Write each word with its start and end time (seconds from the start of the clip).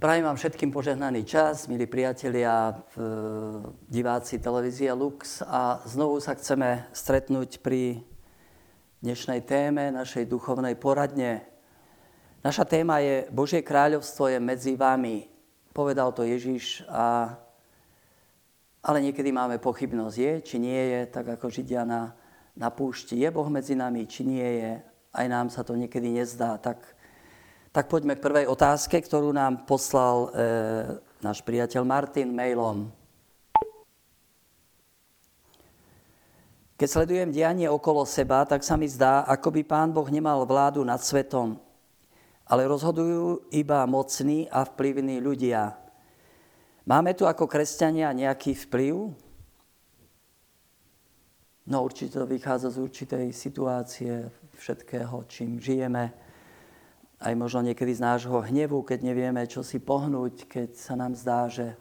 Prajem 0.00 0.24
vám 0.24 0.40
všetkým 0.40 0.72
požehnaný 0.72 1.28
čas, 1.28 1.68
milí 1.68 1.84
priatelia, 1.84 2.72
diváci 3.84 4.40
televízie 4.40 4.88
Lux 4.96 5.44
a 5.44 5.84
znovu 5.84 6.16
sa 6.24 6.32
chceme 6.32 6.88
stretnúť 6.88 7.60
pri 7.60 8.00
dnešnej 9.04 9.44
téme 9.44 9.92
našej 9.92 10.24
duchovnej 10.24 10.72
poradne. 10.80 11.44
Naša 12.40 12.64
téma 12.64 13.04
je 13.04 13.28
Božie 13.28 13.60
kráľovstvo 13.60 14.32
je 14.32 14.40
medzi 14.40 14.72
vami. 14.72 15.28
Povedal 15.76 16.16
to 16.16 16.24
Ježiš, 16.24 16.80
a, 16.88 17.36
ale 18.80 19.04
niekedy 19.04 19.28
máme 19.28 19.60
pochybnosť, 19.60 20.16
je 20.16 20.32
či 20.40 20.56
nie 20.64 20.80
je, 20.96 21.12
tak 21.12 21.28
ako 21.36 21.52
Židia 21.52 21.84
na, 21.84 22.16
na 22.56 22.72
púšti. 22.72 23.20
Je 23.20 23.28
Boh 23.28 23.52
medzi 23.52 23.76
nami, 23.76 24.08
či 24.08 24.24
nie 24.24 24.64
je, 24.64 24.80
aj 25.12 25.26
nám 25.28 25.52
sa 25.52 25.60
to 25.60 25.76
niekedy 25.76 26.08
nezdá, 26.08 26.56
tak 26.56 26.80
tak 27.70 27.86
poďme 27.86 28.18
k 28.18 28.24
prvej 28.24 28.46
otázke, 28.50 28.98
ktorú 28.98 29.30
nám 29.30 29.62
poslal 29.62 30.16
e, 30.26 30.28
náš 31.22 31.38
priateľ 31.46 31.86
Martin 31.86 32.34
mailom. 32.34 32.90
Keď 36.74 36.88
sledujem 36.88 37.30
dianie 37.30 37.70
okolo 37.70 38.02
seba, 38.08 38.42
tak 38.42 38.66
sa 38.66 38.74
mi 38.74 38.90
zdá, 38.90 39.22
ako 39.28 39.54
by 39.54 39.62
Pán 39.62 39.90
Boh 39.94 40.08
nemal 40.10 40.42
vládu 40.48 40.82
nad 40.82 40.98
svetom, 40.98 41.60
ale 42.48 42.66
rozhodujú 42.66 43.52
iba 43.54 43.86
mocní 43.86 44.50
a 44.50 44.66
vplyvní 44.66 45.22
ľudia. 45.22 45.76
Máme 46.88 47.14
tu 47.14 47.28
ako 47.28 47.46
kresťania 47.46 48.10
nejaký 48.10 48.56
vplyv? 48.66 49.14
No 51.70 51.76
určite 51.86 52.18
to 52.18 52.26
vychádza 52.26 52.74
z 52.74 52.82
určitej 52.82 53.26
situácie, 53.30 54.26
všetkého, 54.58 55.22
čím 55.30 55.62
žijeme 55.62 56.29
aj 57.20 57.34
možno 57.36 57.60
niekedy 57.60 57.92
z 57.92 58.00
nášho 58.00 58.40
hnevu, 58.40 58.80
keď 58.80 59.04
nevieme, 59.04 59.44
čo 59.44 59.60
si 59.60 59.76
pohnúť, 59.76 60.48
keď 60.48 60.68
sa 60.72 60.96
nám 60.96 61.12
zdá, 61.12 61.52
že, 61.52 61.76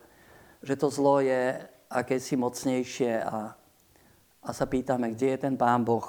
že 0.60 0.76
to 0.76 0.92
zlo 0.92 1.24
je 1.24 1.64
akési 1.88 2.36
mocnejšie 2.36 3.24
a, 3.24 3.56
a 4.44 4.50
sa 4.52 4.66
pýtame, 4.68 5.16
kde 5.16 5.34
je 5.34 5.38
ten 5.40 5.56
Pán 5.56 5.88
Boh. 5.88 6.06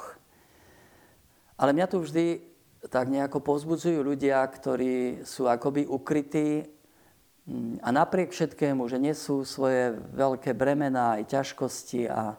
Ale 1.55 1.71
mňa 1.71 1.87
tu 1.87 2.03
vždy 2.03 2.43
tak 2.91 3.07
nejako 3.07 3.39
povzbudzujú 3.39 4.03
ľudia, 4.03 4.43
ktorí 4.43 5.23
sú 5.23 5.47
akoby 5.47 5.87
ukrytí 5.87 6.67
mm, 7.47 7.87
a 7.87 7.89
napriek 7.95 8.35
všetkému, 8.35 8.83
že 8.91 8.99
nesú 8.99 9.47
svoje 9.47 9.95
veľké 10.11 10.59
bremená 10.59 11.23
aj 11.23 11.31
ťažkosti 11.39 12.11
a, 12.11 12.35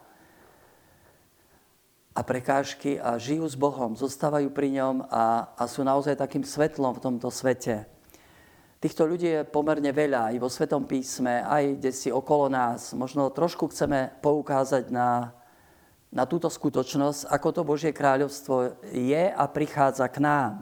a 2.22 2.30
prekážky 2.30 3.02
a 3.02 3.18
žijú 3.18 3.50
s 3.50 3.58
Bohom, 3.58 3.98
zostávajú 3.98 4.54
pri 4.54 4.78
ňom 4.78 5.10
a, 5.10 5.58
a 5.58 5.66
sú 5.66 5.82
naozaj 5.82 6.14
takým 6.14 6.46
svetlom 6.46 6.94
v 6.94 7.02
tomto 7.02 7.34
svete. 7.34 7.90
Týchto 8.78 9.10
ľudí 9.10 9.26
je 9.26 9.42
pomerne 9.42 9.90
veľa 9.90 10.30
aj 10.30 10.36
vo 10.38 10.46
Svetom 10.46 10.86
písme, 10.86 11.42
aj 11.42 11.82
kde 11.82 11.90
si 11.90 12.14
okolo 12.14 12.46
nás. 12.46 12.94
Možno 12.94 13.34
trošku 13.34 13.74
chceme 13.74 14.14
poukázať 14.22 14.94
na, 14.94 15.34
na 16.14 16.30
túto 16.30 16.46
skutočnosť, 16.46 17.26
ako 17.26 17.48
to 17.50 17.62
Božie 17.66 17.90
kráľovstvo 17.90 18.86
je 18.94 19.24
a 19.34 19.44
prichádza 19.50 20.06
k 20.06 20.22
nám. 20.22 20.54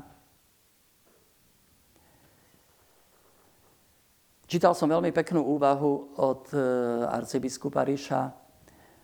Čítal 4.47 4.71
som 4.79 4.87
veľmi 4.87 5.11
peknú 5.11 5.43
úvahu 5.43 6.15
od 6.15 6.55
e, 6.55 6.59
arcibiskupa 7.03 7.83
Ríša 7.83 8.31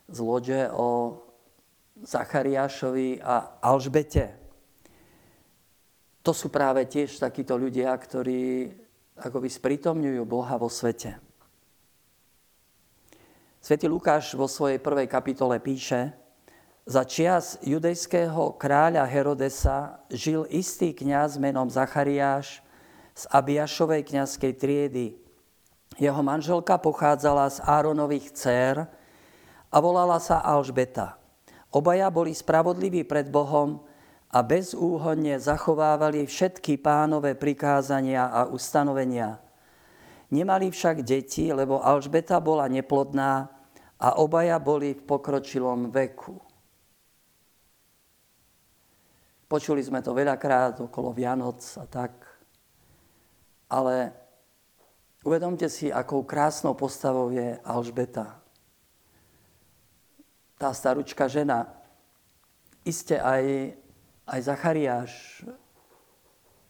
z 0.07 0.17
Lodže 0.23 0.71
o 0.71 1.19
Zachariášovi 1.95 3.23
a 3.23 3.59
Alžbete. 3.63 4.35
To 6.25 6.35
sú 6.35 6.51
práve 6.51 6.83
tiež 6.89 7.21
takíto 7.21 7.55
ľudia, 7.55 7.93
ktorí 7.95 8.73
akoby 9.15 9.47
sprítomňujú 9.47 10.21
Boha 10.27 10.59
vo 10.59 10.67
svete. 10.67 11.15
Svetý 13.63 13.87
Lukáš 13.87 14.35
vo 14.35 14.45
svojej 14.45 14.77
prvej 14.77 15.07
kapitole 15.07 15.57
píše, 15.57 16.13
za 16.85 17.01
čias 17.01 17.57
judejského 17.65 18.53
kráľa 18.61 19.09
Herodesa 19.09 20.05
žil 20.13 20.45
istý 20.53 20.93
kňaz 20.93 21.41
menom 21.41 21.65
Zachariáš 21.65 22.61
z 23.17 23.23
Abiašovej 23.33 24.05
kňazskej 24.05 24.53
triedy. 24.53 25.17
Jeho 25.97 26.21
manželka 26.21 26.77
pochádzala 26.77 27.49
z 27.49 27.57
Áronových 27.65 28.37
dcer 28.37 28.85
a 29.73 29.77
volala 29.81 30.21
sa 30.21 30.45
Alžbeta. 30.45 31.17
Obaja 31.75 32.07
boli 32.07 32.31
spravodliví 32.31 33.03
pred 33.03 33.27
Bohom 33.27 33.83
a 34.31 34.39
bezúhonne 34.39 35.35
zachovávali 35.43 36.23
všetky 36.23 36.79
pánové 36.79 37.35
prikázania 37.35 38.31
a 38.31 38.47
ustanovenia. 38.47 39.43
Nemali 40.31 40.71
však 40.71 41.03
deti, 41.03 41.51
lebo 41.51 41.83
Alžbeta 41.83 42.39
bola 42.39 42.71
neplodná 42.71 43.51
a 43.99 44.15
obaja 44.23 44.55
boli 44.55 44.95
v 44.95 45.03
pokročilom 45.03 45.91
veku. 45.91 46.39
Počuli 49.51 49.83
sme 49.83 49.99
to 49.99 50.15
veľakrát 50.15 50.79
okolo 50.79 51.11
Vianoc 51.11 51.59
a 51.75 51.85
tak. 51.91 52.23
Ale 53.67 54.15
uvedomte 55.27 55.67
si, 55.67 55.91
akou 55.91 56.23
krásnou 56.23 56.71
postavou 56.71 57.35
je 57.35 57.59
Alžbeta 57.67 58.44
tá 60.55 60.71
staručka 60.71 61.27
žena, 61.27 61.67
iste 62.87 63.19
aj, 63.19 63.75
aj 64.29 64.39
Zachariáš, 64.45 65.11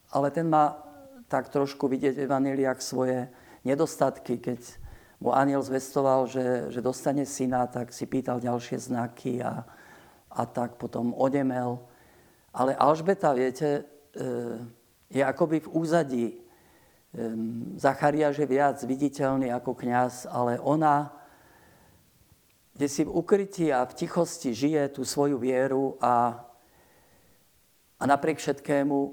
ale 0.09 0.31
ten 0.31 0.47
má 0.49 0.79
tak 1.27 1.49
trošku 1.49 1.89
vidieť 1.89 2.15
v 2.17 2.25
Evaniliách 2.29 2.79
svoje 2.81 3.27
nedostatky. 3.65 4.37
Keď 4.39 4.61
mu 5.19 5.33
aniel 5.33 5.61
zvestoval, 5.65 6.29
že, 6.29 6.69
že 6.69 6.85
dostane 6.85 7.25
syna, 7.25 7.65
tak 7.67 7.91
si 7.91 8.05
pýtal 8.05 8.39
ďalšie 8.39 8.77
znaky 8.77 9.41
a, 9.41 9.65
a 10.29 10.41
tak 10.45 10.77
potom 10.77 11.11
odemel. 11.17 11.81
Ale 12.55 12.77
Alžbeta, 12.77 13.33
viete, 13.35 13.83
e, 14.15 14.25
je 15.11 15.23
akoby 15.23 15.65
v 15.65 15.71
úzadí. 15.71 16.27
Zachariáš 17.79 18.43
je 18.43 18.47
viac 18.47 18.75
viditeľný 18.83 19.47
ako 19.55 19.71
kňaz, 19.71 20.27
ale 20.27 20.59
ona 20.59 21.14
kde 22.75 22.87
si 22.91 23.07
v 23.07 23.15
ukrytí 23.15 23.71
a 23.71 23.87
v 23.87 23.95
tichosti 23.95 24.51
žije 24.51 24.99
tú 24.99 25.07
svoju 25.07 25.39
vieru 25.39 25.95
a, 26.03 26.43
a 27.95 28.03
napriek 28.03 28.35
všetkému 28.35 28.97
e, 28.99 29.11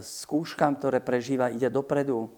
skúškam, 0.00 0.80
ktoré 0.80 1.04
prežíva, 1.04 1.52
ide 1.52 1.68
dopredu. 1.68 2.32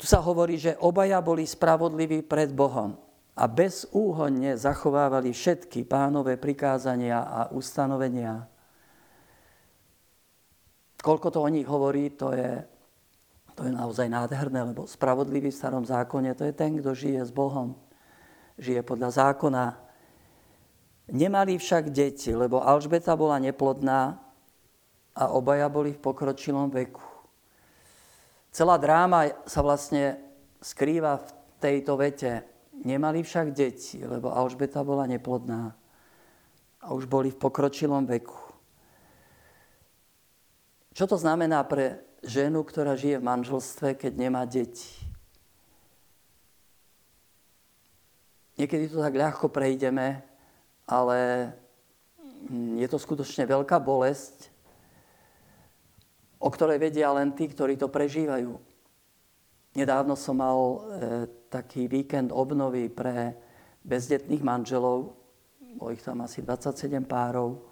Tu 0.00 0.08
sa 0.08 0.24
hovorí, 0.24 0.56
že 0.56 0.80
obaja 0.80 1.20
boli 1.20 1.44
spravodliví 1.44 2.24
pred 2.24 2.48
Bohom 2.48 2.96
a 3.36 3.44
bezúhonne 3.44 4.56
zachovávali 4.56 5.36
všetky 5.36 5.84
pánové 5.84 6.40
prikázania 6.40 7.28
a 7.28 7.40
ustanovenia. 7.52 8.48
Koľko 11.04 11.28
to 11.36 11.38
o 11.44 11.52
nich 11.52 11.68
hovorí, 11.68 12.16
to 12.16 12.32
je, 12.32 12.64
to 13.52 13.68
je 13.68 13.72
naozaj 13.76 14.08
nádherné, 14.08 14.72
lebo 14.72 14.88
spravodlivý 14.88 15.52
v 15.52 15.60
starom 15.60 15.84
zákone, 15.84 16.32
to 16.32 16.48
je 16.48 16.56
ten, 16.56 16.80
kto 16.80 16.96
žije 16.96 17.28
s 17.28 17.30
Bohom 17.30 17.76
žije 18.58 18.82
podľa 18.82 19.10
zákona. 19.14 19.64
Nemali 21.08 21.56
však 21.56 21.88
deti, 21.88 22.34
lebo 22.36 22.60
Alžbeta 22.60 23.16
bola 23.16 23.40
neplodná 23.40 24.20
a 25.16 25.32
obaja 25.32 25.72
boli 25.72 25.96
v 25.96 26.02
pokročilom 26.04 26.68
veku. 26.68 27.02
Celá 28.52 28.76
dráma 28.76 29.30
sa 29.48 29.64
vlastne 29.64 30.20
skrýva 30.60 31.22
v 31.22 31.28
tejto 31.62 31.96
vete. 31.96 32.44
Nemali 32.84 33.24
však 33.24 33.56
deti, 33.56 34.02
lebo 34.04 34.34
Alžbeta 34.34 34.84
bola 34.84 35.08
neplodná 35.08 35.72
a 36.78 36.86
už 36.94 37.10
boli 37.10 37.32
v 37.32 37.40
pokročilom 37.40 38.06
veku. 38.06 38.38
Čo 40.94 41.06
to 41.06 41.16
znamená 41.18 41.62
pre 41.62 42.02
ženu, 42.26 42.66
ktorá 42.66 42.98
žije 42.98 43.22
v 43.22 43.26
manželstve, 43.26 43.88
keď 43.94 44.12
nemá 44.18 44.42
deti? 44.46 45.07
Niekedy 48.58 48.90
to 48.90 48.98
tak 48.98 49.14
ľahko 49.14 49.46
prejdeme, 49.54 50.18
ale 50.90 51.18
je 52.74 52.86
to 52.90 52.98
skutočne 52.98 53.46
veľká 53.46 53.78
bolesť, 53.78 54.50
o 56.42 56.50
ktorej 56.50 56.82
vedia 56.82 57.14
len 57.14 57.30
tí, 57.38 57.46
ktorí 57.46 57.78
to 57.78 57.86
prežívajú. 57.86 58.58
Nedávno 59.78 60.18
som 60.18 60.42
mal 60.42 60.58
e, 60.58 60.78
taký 61.54 61.86
víkend 61.86 62.34
obnovy 62.34 62.90
pre 62.90 63.38
bezdetných 63.86 64.42
manželov, 64.42 65.14
bolo 65.78 65.94
ich 65.94 66.02
tam 66.02 66.26
asi 66.26 66.42
27 66.42 67.06
párov. 67.06 67.62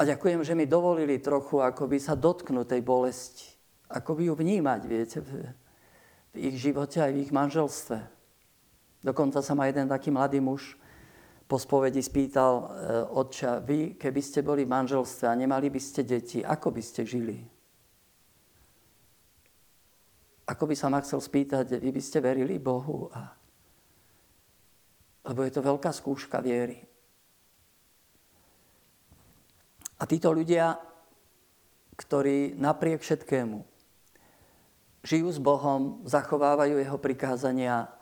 A 0.00 0.08
ďakujem, 0.08 0.40
že 0.40 0.56
mi 0.56 0.64
dovolili 0.64 1.20
trochu 1.20 1.60
akoby 1.60 2.00
sa 2.00 2.16
dotknúť 2.16 2.72
tej 2.72 2.80
bolesti, 2.80 3.52
akoby 3.92 4.32
ju 4.32 4.34
vnímať, 4.38 4.80
viete, 4.88 5.18
v, 5.20 5.44
v 6.32 6.36
ich 6.40 6.56
živote 6.56 7.04
aj 7.04 7.12
v 7.12 7.20
ich 7.28 7.32
manželstve. 7.36 8.17
Dokonca 9.08 9.40
sa 9.40 9.56
ma 9.56 9.64
jeden 9.72 9.88
taký 9.88 10.12
mladý 10.12 10.44
muž 10.44 10.76
po 11.48 11.56
spovedi 11.56 12.04
spýtal, 12.04 12.52
e, 12.60 12.64
otča, 13.08 13.64
vy, 13.64 13.96
keby 13.96 14.20
ste 14.20 14.44
boli 14.44 14.68
v 14.68 14.72
manželstve 14.76 15.24
a 15.24 15.32
nemali 15.32 15.72
by 15.72 15.80
ste 15.80 16.04
deti, 16.04 16.44
ako 16.44 16.68
by 16.76 16.82
ste 16.84 17.08
žili? 17.08 17.40
ako 20.48 20.64
by 20.64 20.74
sa 20.74 20.88
ma 20.88 21.04
chcel 21.04 21.20
spýtať, 21.20 21.76
vy 21.76 21.92
by 21.92 22.00
ste 22.00 22.24
verili 22.24 22.56
Bohu? 22.56 23.12
A, 23.12 23.36
lebo 25.28 25.44
je 25.44 25.52
to 25.52 25.60
veľká 25.60 25.92
skúška 25.92 26.40
viery. 26.40 26.80
A 30.00 30.08
títo 30.08 30.32
ľudia, 30.32 30.80
ktorí 32.00 32.56
napriek 32.56 33.04
všetkému 33.04 33.60
žijú 35.04 35.28
s 35.28 35.40
Bohom, 35.42 36.00
zachovávajú 36.08 36.80
jeho 36.80 36.96
prikázania, 36.96 37.92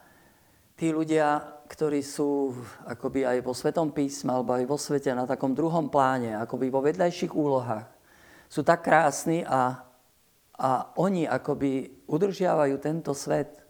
tí 0.76 0.92
ľudia, 0.92 1.42
ktorí 1.66 2.04
sú 2.04 2.52
akoby 2.86 3.24
aj 3.26 3.38
vo 3.42 3.56
Svetom 3.56 3.90
písme 3.90 4.30
alebo 4.30 4.54
aj 4.54 4.64
vo 4.68 4.78
svete 4.78 5.10
na 5.16 5.24
takom 5.24 5.56
druhom 5.56 5.88
pláne, 5.90 6.36
akoby 6.36 6.70
vo 6.70 6.84
vedľajších 6.84 7.32
úlohách, 7.32 7.88
sú 8.46 8.62
tak 8.62 8.86
krásni 8.86 9.42
a, 9.42 9.82
a 10.54 10.70
oni 11.00 11.26
akoby 11.26 12.04
udržiavajú 12.06 12.76
tento 12.78 13.10
svet. 13.16 13.64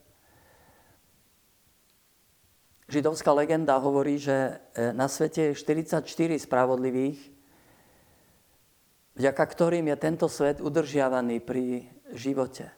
Židovská 2.87 3.33
legenda 3.33 3.81
hovorí, 3.81 4.21
že 4.21 4.61
e, 4.77 4.93
na 4.95 5.09
svete 5.09 5.51
je 5.51 5.59
44 5.59 6.07
spravodlivých 6.39 7.37
vďaka 9.17 9.45
ktorým 9.49 9.89
je 9.91 9.97
tento 9.97 10.29
svet 10.29 10.61
udržiavaný 10.61 11.41
pri 11.41 11.89
živote. 12.13 12.69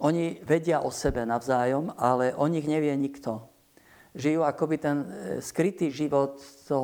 Oni 0.00 0.40
vedia 0.40 0.80
o 0.80 0.88
sebe 0.88 1.28
navzájom, 1.28 1.92
ale 2.00 2.32
o 2.32 2.48
nich 2.48 2.64
nevie 2.64 2.96
nikto. 2.96 3.44
Žijú 4.16 4.40
akoby 4.42 4.76
ten 4.80 4.96
e, 5.04 5.06
skrytý 5.44 5.92
život, 5.92 6.40
to, 6.64 6.78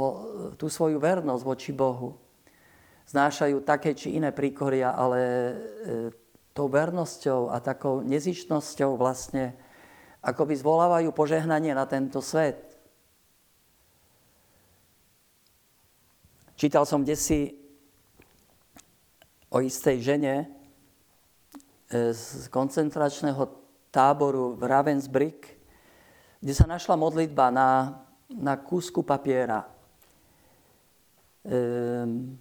tú 0.60 0.68
svoju 0.68 1.00
vernosť 1.00 1.42
voči 1.42 1.72
Bohu. 1.72 2.20
Znášajú 3.08 3.64
také 3.64 3.96
či 3.96 4.20
iné 4.20 4.36
príkoria, 4.36 4.92
ale 4.92 5.20
e, 5.20 5.54
tou 6.52 6.68
vernosťou 6.68 7.48
a 7.48 7.56
takou 7.60 8.04
nezičnosťou 8.04 9.00
vlastne 9.00 9.56
akoby 10.20 10.56
zvolávajú 10.56 11.08
požehnanie 11.16 11.72
na 11.72 11.88
tento 11.88 12.20
svet. 12.20 12.76
Čítal 16.56 16.88
som 16.88 17.04
desi 17.04 17.52
o 19.52 19.60
istej 19.60 20.00
žene 20.00 20.55
z 21.90 22.50
koncentračného 22.50 23.46
táboru 23.94 24.58
v 24.58 24.62
Ravensbrück, 24.66 25.40
kde 26.42 26.52
sa 26.52 26.66
našla 26.66 26.98
modlitba 26.98 27.48
na, 27.54 28.02
na 28.28 28.58
kúsku 28.58 29.06
papiera. 29.06 29.64
Ehm, 31.46 32.34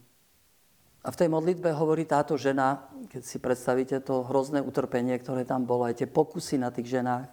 a 1.05 1.13
v 1.13 1.19
tej 1.21 1.29
modlitbe 1.29 1.69
hovorí 1.77 2.09
táto 2.09 2.33
žena, 2.33 2.89
keď 3.13 3.21
si 3.21 3.37
predstavíte 3.37 4.01
to 4.01 4.25
hrozné 4.25 4.57
utrpenie, 4.57 5.13
ktoré 5.21 5.45
tam 5.45 5.61
bolo, 5.61 5.85
aj 5.85 6.01
tie 6.01 6.09
pokusy 6.09 6.57
na 6.57 6.73
tých 6.73 6.97
ženách. 6.97 7.29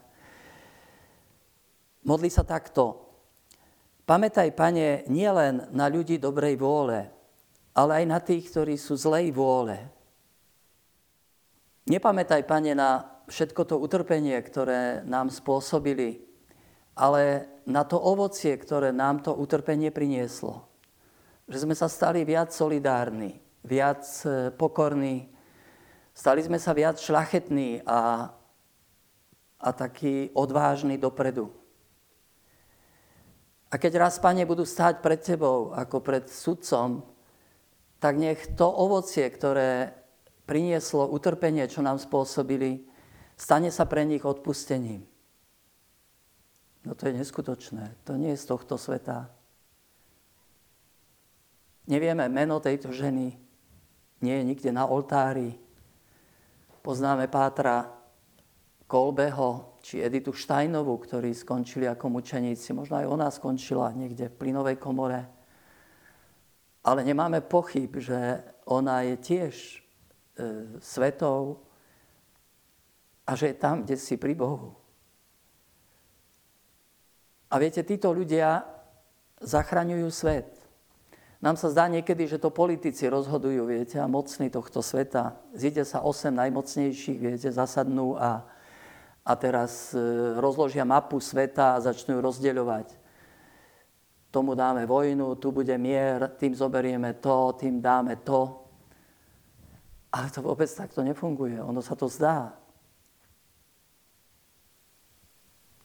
Modlí 2.04 2.28
sa 2.28 2.44
takto. 2.44 3.08
Pamätaj, 4.04 4.52
pane, 4.52 5.08
nielen 5.08 5.72
na 5.72 5.88
ľudí 5.88 6.20
dobrej 6.20 6.60
vôle, 6.60 7.08
ale 7.72 7.92
aj 8.02 8.04
na 8.04 8.18
tých, 8.20 8.52
ktorí 8.52 8.76
sú 8.76 8.92
zlej 8.92 9.32
vôle. 9.32 9.80
Nepamätaj, 11.82 12.46
Pane, 12.46 12.78
na 12.78 13.10
všetko 13.26 13.66
to 13.66 13.74
utrpenie, 13.82 14.38
ktoré 14.38 15.02
nám 15.02 15.34
spôsobili, 15.34 16.22
ale 16.94 17.50
na 17.66 17.82
to 17.82 17.98
ovocie, 17.98 18.54
ktoré 18.54 18.94
nám 18.94 19.18
to 19.18 19.34
utrpenie 19.34 19.90
prinieslo. 19.90 20.62
Že 21.50 21.66
sme 21.66 21.74
sa 21.74 21.90
stali 21.90 22.22
viac 22.22 22.54
solidárni, 22.54 23.42
viac 23.66 24.06
e, 24.22 24.54
pokorní, 24.54 25.26
stali 26.14 26.38
sme 26.46 26.62
sa 26.62 26.70
viac 26.70 27.02
šlachetní 27.02 27.82
a, 27.82 28.30
a 29.58 29.68
takí 29.74 30.30
odvážni 30.38 31.02
dopredu. 31.02 31.50
A 33.72 33.80
keď 33.80 34.06
raz, 34.06 34.22
Pane, 34.22 34.46
budú 34.46 34.62
stáť 34.62 35.02
pred 35.02 35.18
Tebou 35.18 35.74
ako 35.74 35.98
pred 35.98 36.30
sudcom, 36.30 37.02
tak 37.98 38.22
nech 38.22 38.54
to 38.54 38.70
ovocie, 38.70 39.26
ktoré 39.26 40.01
prinieslo 40.46 41.06
utrpenie, 41.10 41.64
čo 41.70 41.80
nám 41.80 41.98
spôsobili, 41.98 42.86
stane 43.38 43.70
sa 43.70 43.86
pre 43.86 44.02
nich 44.02 44.22
odpustením. 44.26 45.06
No 46.82 46.98
to 46.98 47.06
je 47.06 47.14
neskutočné. 47.14 48.02
To 48.06 48.18
nie 48.18 48.34
je 48.34 48.42
z 48.42 48.46
tohto 48.50 48.74
sveta. 48.74 49.30
Nevieme 51.86 52.26
meno 52.26 52.58
tejto 52.58 52.90
ženy. 52.90 53.38
Nie 54.22 54.42
je 54.42 54.44
nikde 54.46 54.70
na 54.74 54.86
oltári. 54.86 55.58
Poznáme 56.82 57.30
Pátra 57.30 57.86
Kolbeho 58.86 59.78
či 59.82 60.02
Editu 60.02 60.34
Štajnovú, 60.34 60.94
ktorí 60.98 61.34
skončili 61.34 61.86
ako 61.86 62.18
mučeníci. 62.18 62.74
Možno 62.74 62.98
aj 62.98 63.06
ona 63.06 63.30
skončila 63.30 63.94
niekde 63.94 64.30
v 64.30 64.38
plynovej 64.38 64.78
komore. 64.78 65.26
Ale 66.82 67.06
nemáme 67.06 67.42
pochyb, 67.42 67.90
že 67.98 68.42
ona 68.66 69.06
je 69.06 69.14
tiež 69.18 69.81
e, 70.36 70.78
svetou 70.80 71.62
a 73.26 73.32
že 73.36 73.52
je 73.52 73.56
tam, 73.56 73.82
kde 73.82 73.96
si 73.96 74.16
pri 74.16 74.34
Bohu. 74.34 74.74
A 77.52 77.60
viete, 77.60 77.84
títo 77.84 78.10
ľudia 78.10 78.64
zachraňujú 79.44 80.08
svet. 80.08 80.48
Nám 81.42 81.58
sa 81.58 81.68
zdá 81.68 81.90
niekedy, 81.90 82.24
že 82.30 82.38
to 82.38 82.54
politici 82.54 83.04
rozhodujú, 83.10 83.66
viete, 83.66 83.98
a 83.98 84.06
mocní 84.06 84.48
tohto 84.48 84.78
sveta. 84.78 85.36
Zíde 85.52 85.82
sa 85.82 86.06
osem 86.06 86.32
najmocnejších, 86.38 87.18
viete, 87.18 87.50
zasadnú 87.50 88.14
a, 88.16 88.46
a 89.26 89.32
teraz 89.36 89.92
e, 89.92 89.98
rozložia 90.38 90.86
mapu 90.86 91.18
sveta 91.18 91.76
a 91.76 91.82
začnú 91.82 92.22
rozdeľovať 92.22 93.02
tomu 94.32 94.56
dáme 94.56 94.88
vojnu, 94.88 95.36
tu 95.36 95.52
bude 95.52 95.76
mier, 95.78 96.32
tým 96.40 96.56
zoberieme 96.56 97.20
to, 97.20 97.52
tým 97.60 97.84
dáme 97.84 98.16
to. 98.24 98.61
Ale 100.12 100.28
to 100.28 100.44
vôbec 100.44 100.68
takto 100.68 101.00
nefunguje. 101.00 101.56
Ono 101.58 101.80
sa 101.80 101.96
to 101.96 102.04
zdá. 102.06 102.52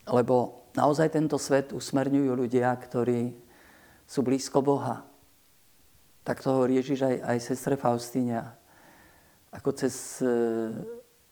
Lebo 0.07 0.67
naozaj 0.75 1.15
tento 1.15 1.39
svet 1.39 1.71
usmerňujú 1.71 2.31
ľudia, 2.35 2.71
ktorí 2.75 3.35
sú 4.03 4.19
blízko 4.23 4.59
Boha. 4.59 5.03
Tak 6.27 6.43
to 6.43 6.51
hovorí 6.51 6.79
Ježiš 6.79 7.07
aj, 7.07 7.15
aj 7.23 7.37
sestre 7.39 7.75
Faustínia. 7.79 8.51
Ako 9.51 9.71
cez 9.71 10.19
e, 10.19 10.27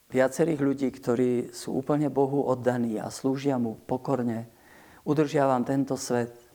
viacerých 0.07 0.61
ľudí, 0.63 0.87
ktorí 0.87 1.51
sú 1.51 1.75
úplne 1.75 2.07
Bohu 2.07 2.47
oddaní 2.47 2.95
a 2.95 3.11
slúžia 3.11 3.59
mu 3.59 3.75
pokorne, 3.75 4.47
udržiavam 5.03 5.67
tento 5.67 5.99
svet 5.99 6.45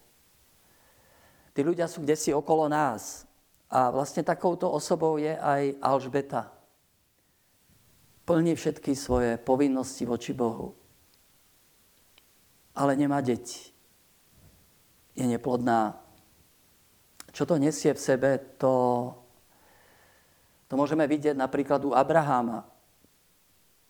Tí 1.50 1.66
ľudia 1.66 1.90
sú 1.90 2.06
kde 2.06 2.16
okolo 2.32 2.70
nás. 2.70 3.26
A 3.70 3.94
vlastne 3.94 4.26
takouto 4.26 4.66
osobou 4.66 5.14
je 5.22 5.30
aj 5.30 5.78
Alžbeta. 5.78 6.50
Plní 8.26 8.58
všetky 8.58 8.98
svoje 8.98 9.38
povinnosti 9.38 10.02
voči 10.02 10.34
Bohu. 10.34 10.74
Ale 12.74 12.98
nemá 12.98 13.22
deti. 13.22 13.70
Je 15.14 15.22
neplodná. 15.22 16.02
Čo 17.30 17.46
to 17.46 17.62
nesie 17.62 17.94
v 17.94 18.00
sebe, 18.02 18.30
to, 18.58 19.06
to 20.66 20.74
môžeme 20.74 21.06
vidieť 21.06 21.38
napríklad 21.38 21.78
u 21.86 21.94
Abraháma, 21.94 22.66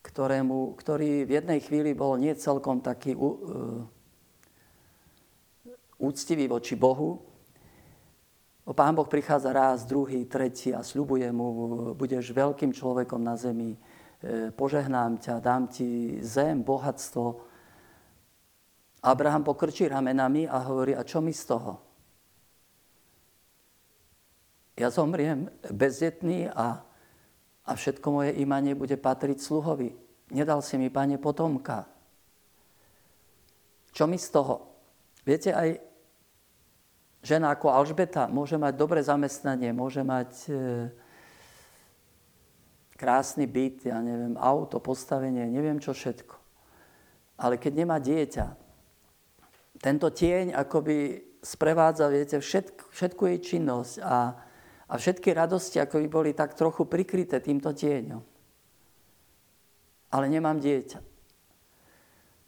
ktorému, 0.05 0.77
ktorý 0.77 1.25
v 1.25 1.41
jednej 1.41 1.57
chvíli 1.61 1.97
bol 1.97 2.21
nie 2.21 2.37
celkom 2.37 2.85
taký 2.85 3.17
uh, 3.17 3.81
úctivý 6.01 6.45
voči 6.49 6.77
Bohu, 6.77 7.30
Pán 8.71 8.95
Boh 8.95 9.09
prichádza 9.09 9.51
raz, 9.51 9.83
druhý, 9.83 10.23
tretí 10.25 10.71
a 10.71 10.85
sľubuje 10.85 11.27
mu, 11.33 11.47
budeš 11.97 12.31
veľkým 12.31 12.71
človekom 12.71 13.19
na 13.19 13.35
zemi, 13.35 13.75
e, 13.75 14.49
požehnám 14.53 15.19
ťa, 15.19 15.43
dám 15.43 15.67
ti 15.67 16.21
zem, 16.23 16.63
bohatstvo. 16.63 17.41
Abraham 19.01 19.43
pokrčí 19.43 19.89
ramenami 19.89 20.45
a 20.45 20.61
hovorí, 20.61 20.93
a 20.95 21.01
čo 21.01 21.19
mi 21.19 21.33
z 21.33 21.43
toho? 21.51 21.73
Ja 24.77 24.93
zomriem 24.93 25.51
bezdetný 25.67 26.47
a, 26.53 26.79
a 27.65 27.71
všetko 27.75 28.07
moje 28.13 28.31
imanie 28.39 28.77
bude 28.77 28.95
patriť 28.95 29.37
sluhovi. 29.41 29.89
Nedal 30.31 30.63
si 30.63 30.79
mi, 30.79 30.87
pane, 30.87 31.19
potomka. 31.19 31.89
Čo 33.91 34.07
mi 34.07 34.15
z 34.15 34.27
toho? 34.31 34.55
Viete, 35.27 35.51
aj 35.51 35.90
žena 37.21 37.53
ako 37.53 37.69
Alžbeta 37.69 38.25
môže 38.25 38.57
mať 38.57 38.73
dobré 38.75 39.05
zamestnanie, 39.05 39.69
môže 39.71 40.01
mať 40.01 40.31
e, 40.49 40.53
krásny 42.97 43.45
byt, 43.45 43.89
ja 43.89 44.01
neviem, 44.01 44.37
auto, 44.37 44.81
postavenie, 44.81 45.45
neviem 45.49 45.77
čo 45.77 45.93
všetko. 45.93 46.35
Ale 47.41 47.57
keď 47.57 47.73
nemá 47.73 47.97
dieťa, 47.97 48.45
tento 49.81 50.13
tieň 50.13 50.53
akoby 50.53 51.25
sprevádza, 51.41 52.05
viete, 52.13 52.37
všetk, 52.37 52.93
všetku 52.93 53.21
jej 53.33 53.39
činnosť 53.41 53.95
a, 54.05 54.17
a 54.85 54.93
všetky 54.93 55.33
radosti 55.33 55.81
ako 55.81 56.05
by 56.05 56.07
boli 56.09 56.31
tak 56.37 56.53
trochu 56.53 56.85
prikryté 56.85 57.41
týmto 57.41 57.73
tieňom. 57.73 58.21
ale 60.11 60.25
nemám 60.27 60.59
dieťa. 60.59 60.99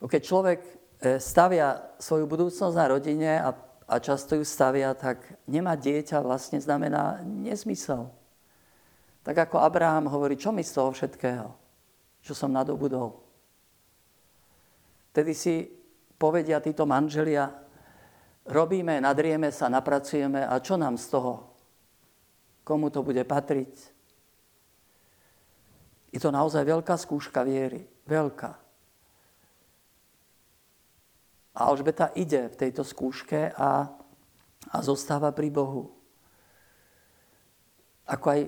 Keď 0.04 0.22
človek 0.22 0.60
e, 0.60 0.72
stavia 1.16 1.96
svoju 1.96 2.28
budúcnosť 2.28 2.76
na 2.76 2.86
rodine 2.92 3.32
a, 3.40 3.56
a 3.94 4.02
často 4.02 4.34
ju 4.34 4.42
stavia, 4.42 4.98
tak 4.98 5.22
nemá 5.46 5.78
dieťa 5.78 6.18
vlastne 6.26 6.58
znamená 6.58 7.22
nezmysel. 7.22 8.10
Tak 9.22 9.48
ako 9.48 9.62
Abraham 9.62 10.10
hovorí, 10.10 10.34
čo 10.34 10.50
mi 10.50 10.66
z 10.66 10.74
toho 10.74 10.90
všetkého, 10.90 11.54
čo 12.26 12.34
som 12.34 12.50
nadobudol. 12.50 13.22
Tedy 15.14 15.32
si 15.38 15.70
povedia 16.18 16.58
títo 16.58 16.90
manželia, 16.90 17.54
robíme, 18.50 18.98
nadrieme 18.98 19.54
sa, 19.54 19.70
napracujeme 19.70 20.42
a 20.42 20.58
čo 20.58 20.74
nám 20.74 20.98
z 20.98 21.14
toho? 21.14 21.54
Komu 22.66 22.90
to 22.90 23.06
bude 23.06 23.22
patriť? 23.22 23.74
Je 26.10 26.18
to 26.18 26.34
naozaj 26.34 26.66
veľká 26.66 26.98
skúška 26.98 27.46
viery. 27.46 27.86
Veľká. 28.10 28.63
A 31.54 31.70
Alžbeta 31.70 32.10
ide 32.18 32.50
v 32.50 32.60
tejto 32.60 32.82
skúške 32.82 33.54
a, 33.54 33.94
a 34.74 34.78
zostáva 34.82 35.30
pri 35.30 35.54
Bohu. 35.54 35.94
Ako 38.10 38.26
aj, 38.34 38.42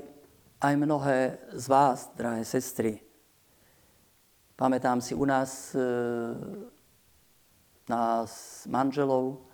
aj 0.59 0.73
mnohé 0.73 1.19
z 1.53 1.65
vás, 1.69 2.09
drahé 2.17 2.41
sestry. 2.43 2.99
Pamätám 4.57 4.99
si 5.05 5.13
u 5.13 5.23
nás, 5.23 5.75
e, 5.77 5.85
nás 7.85 8.63
manželov, 8.65 9.45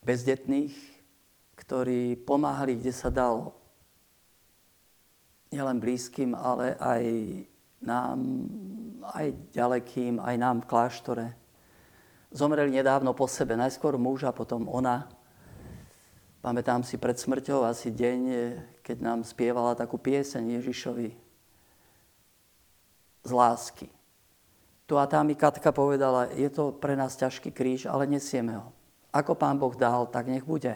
bezdetných, 0.00 0.74
ktorí 1.60 2.16
pomáhali, 2.24 2.80
kde 2.80 2.92
sa 2.92 3.12
dalo 3.12 3.52
nielen 5.52 5.82
blízkym, 5.82 6.32
ale 6.32 6.78
aj 6.78 7.02
nám, 7.80 8.46
aj 9.16 9.32
ďalekým, 9.52 10.20
aj 10.20 10.36
nám 10.36 10.56
v 10.64 10.68
kláštore. 10.68 11.26
Zomreli 12.30 12.70
nedávno 12.70 13.10
po 13.16 13.26
sebe, 13.26 13.58
najskôr 13.58 13.98
muž 13.98 14.28
a 14.28 14.32
potom 14.32 14.68
ona. 14.70 15.10
Pamätám 16.40 16.80
si 16.86 16.96
pred 16.96 17.18
smrťou 17.18 17.66
asi 17.68 17.92
deň, 17.92 18.20
keď 18.80 18.96
nám 19.04 19.20
spievala 19.26 19.76
takú 19.76 20.00
pieseň 20.00 20.60
Ježišovi 20.60 21.08
z 23.20 23.30
lásky. 23.30 23.88
Tu 24.88 24.96
a 24.96 25.04
tá 25.04 25.20
mi 25.22 25.36
Katka 25.36 25.70
povedala, 25.70 26.32
je 26.32 26.48
to 26.48 26.72
pre 26.72 26.96
nás 26.96 27.14
ťažký 27.14 27.52
kríž, 27.52 27.86
ale 27.86 28.08
nesieme 28.08 28.56
ho. 28.56 28.72
Ako 29.12 29.36
pán 29.36 29.60
Boh 29.60 29.74
dal, 29.76 30.08
tak 30.08 30.26
nech 30.26 30.42
bude. 30.42 30.74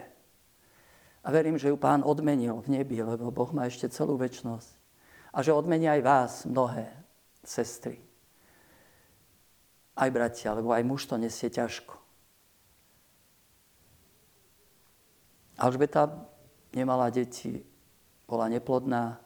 A 1.24 1.32
verím, 1.32 1.56
že 1.56 1.72
ju 1.72 1.76
pán 1.80 2.04
odmenil 2.04 2.60
v 2.60 2.78
nebi, 2.78 3.00
lebo 3.00 3.32
Boh 3.32 3.50
má 3.56 3.64
ešte 3.64 3.88
celú 3.88 4.20
väčnosť. 4.20 4.83
A 5.34 5.42
že 5.42 5.50
odmení 5.50 5.90
aj 5.90 6.00
vás, 6.06 6.32
mnohé 6.46 6.94
sestry. 7.42 7.98
Aj 9.98 10.10
bratia, 10.10 10.54
lebo 10.54 10.70
aj 10.70 10.86
muž 10.86 11.10
to 11.10 11.18
nesie 11.18 11.50
ťažko. 11.50 11.98
Alžbeta 15.58 16.10
nemala 16.74 17.10
deti, 17.10 17.62
bola 18.26 18.50
neplodná. 18.50 19.22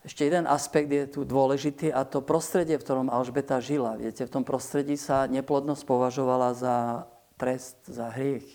Ešte 0.00 0.24
jeden 0.24 0.46
aspekt 0.46 0.88
je 0.88 1.04
tu 1.10 1.20
dôležitý 1.28 1.92
a 1.92 2.06
to 2.08 2.24
prostredie, 2.24 2.78
v 2.78 2.84
ktorom 2.86 3.12
Alžbeta 3.12 3.60
žila. 3.60 4.00
Viete, 4.00 4.24
v 4.24 4.32
tom 4.32 4.44
prostredí 4.46 4.96
sa 4.96 5.28
neplodnosť 5.28 5.82
považovala 5.84 6.56
za 6.56 6.76
trest, 7.36 7.76
za 7.84 8.08
hriech. 8.08 8.48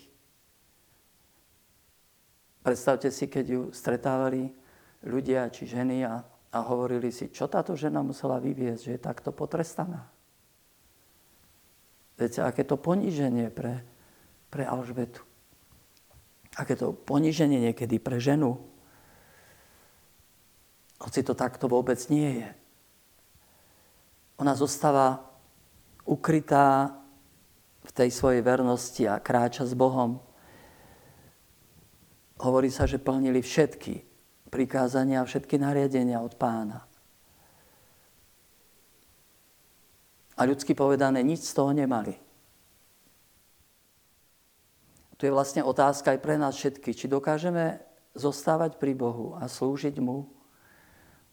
Predstavte 2.66 3.14
si, 3.14 3.30
keď 3.30 3.46
ju 3.46 3.62
stretávali 3.70 4.50
ľudia 5.06 5.48
či 5.54 5.70
ženy 5.70 6.04
a, 6.04 6.20
a 6.52 6.58
hovorili 6.66 7.14
si, 7.14 7.30
čo 7.30 7.46
táto 7.46 7.78
žena 7.78 8.02
musela 8.02 8.42
vyviezť, 8.42 8.82
že 8.82 8.94
je 8.98 9.06
takto 9.06 9.30
potrestaná. 9.30 10.10
Viete, 12.16 12.42
aké 12.42 12.64
to 12.64 12.80
poníženie 12.80 13.52
pre, 13.52 13.84
pre 14.50 14.64
Alžbetu. 14.64 15.22
Aké 16.56 16.80
to 16.80 16.96
poníženie 16.96 17.72
niekedy 17.72 18.00
pre 18.00 18.18
ženu. 18.24 18.56
Hoci 21.04 21.22
to 21.22 21.36
takto 21.36 21.68
vôbec 21.68 22.00
nie 22.08 22.40
je. 22.40 22.50
Ona 24.40 24.56
zostáva 24.56 25.28
ukrytá 26.08 26.96
v 27.84 27.92
tej 27.92 28.10
svojej 28.10 28.40
vernosti 28.40 29.04
a 29.06 29.20
kráča 29.20 29.68
s 29.68 29.76
Bohom 29.76 30.24
hovorí 32.40 32.72
sa, 32.72 32.88
že 32.88 33.00
plnili 33.00 33.40
všetky 33.40 34.15
prikázania 34.56 35.20
a 35.20 35.28
všetky 35.28 35.60
nariadenia 35.60 36.24
od 36.24 36.40
pána. 36.40 36.88
A 40.40 40.48
ľudsky 40.48 40.72
povedané, 40.72 41.20
nič 41.20 41.44
z 41.44 41.52
toho 41.52 41.76
nemali. 41.76 42.16
Tu 45.20 45.28
je 45.28 45.36
vlastne 45.36 45.64
otázka 45.64 46.16
aj 46.16 46.20
pre 46.24 46.36
nás 46.40 46.56
všetkých, 46.56 46.96
či 46.96 47.12
dokážeme 47.12 47.84
zostávať 48.16 48.80
pri 48.80 48.96
Bohu 48.96 49.36
a 49.36 49.48
slúžiť 49.48 50.00
Mu, 50.00 50.28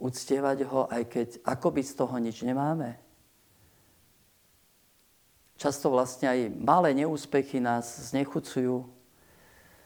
uctievať 0.02 0.58
Ho, 0.70 0.90
aj 0.90 1.02
keď 1.06 1.28
akoby 1.46 1.82
z 1.82 1.94
toho 1.94 2.14
nič 2.18 2.42
nemáme. 2.42 2.98
Často 5.58 5.94
vlastne 5.94 6.26
aj 6.26 6.38
malé 6.58 6.90
neúspechy 6.94 7.62
nás 7.62 8.10
znechucujú, 8.10 8.86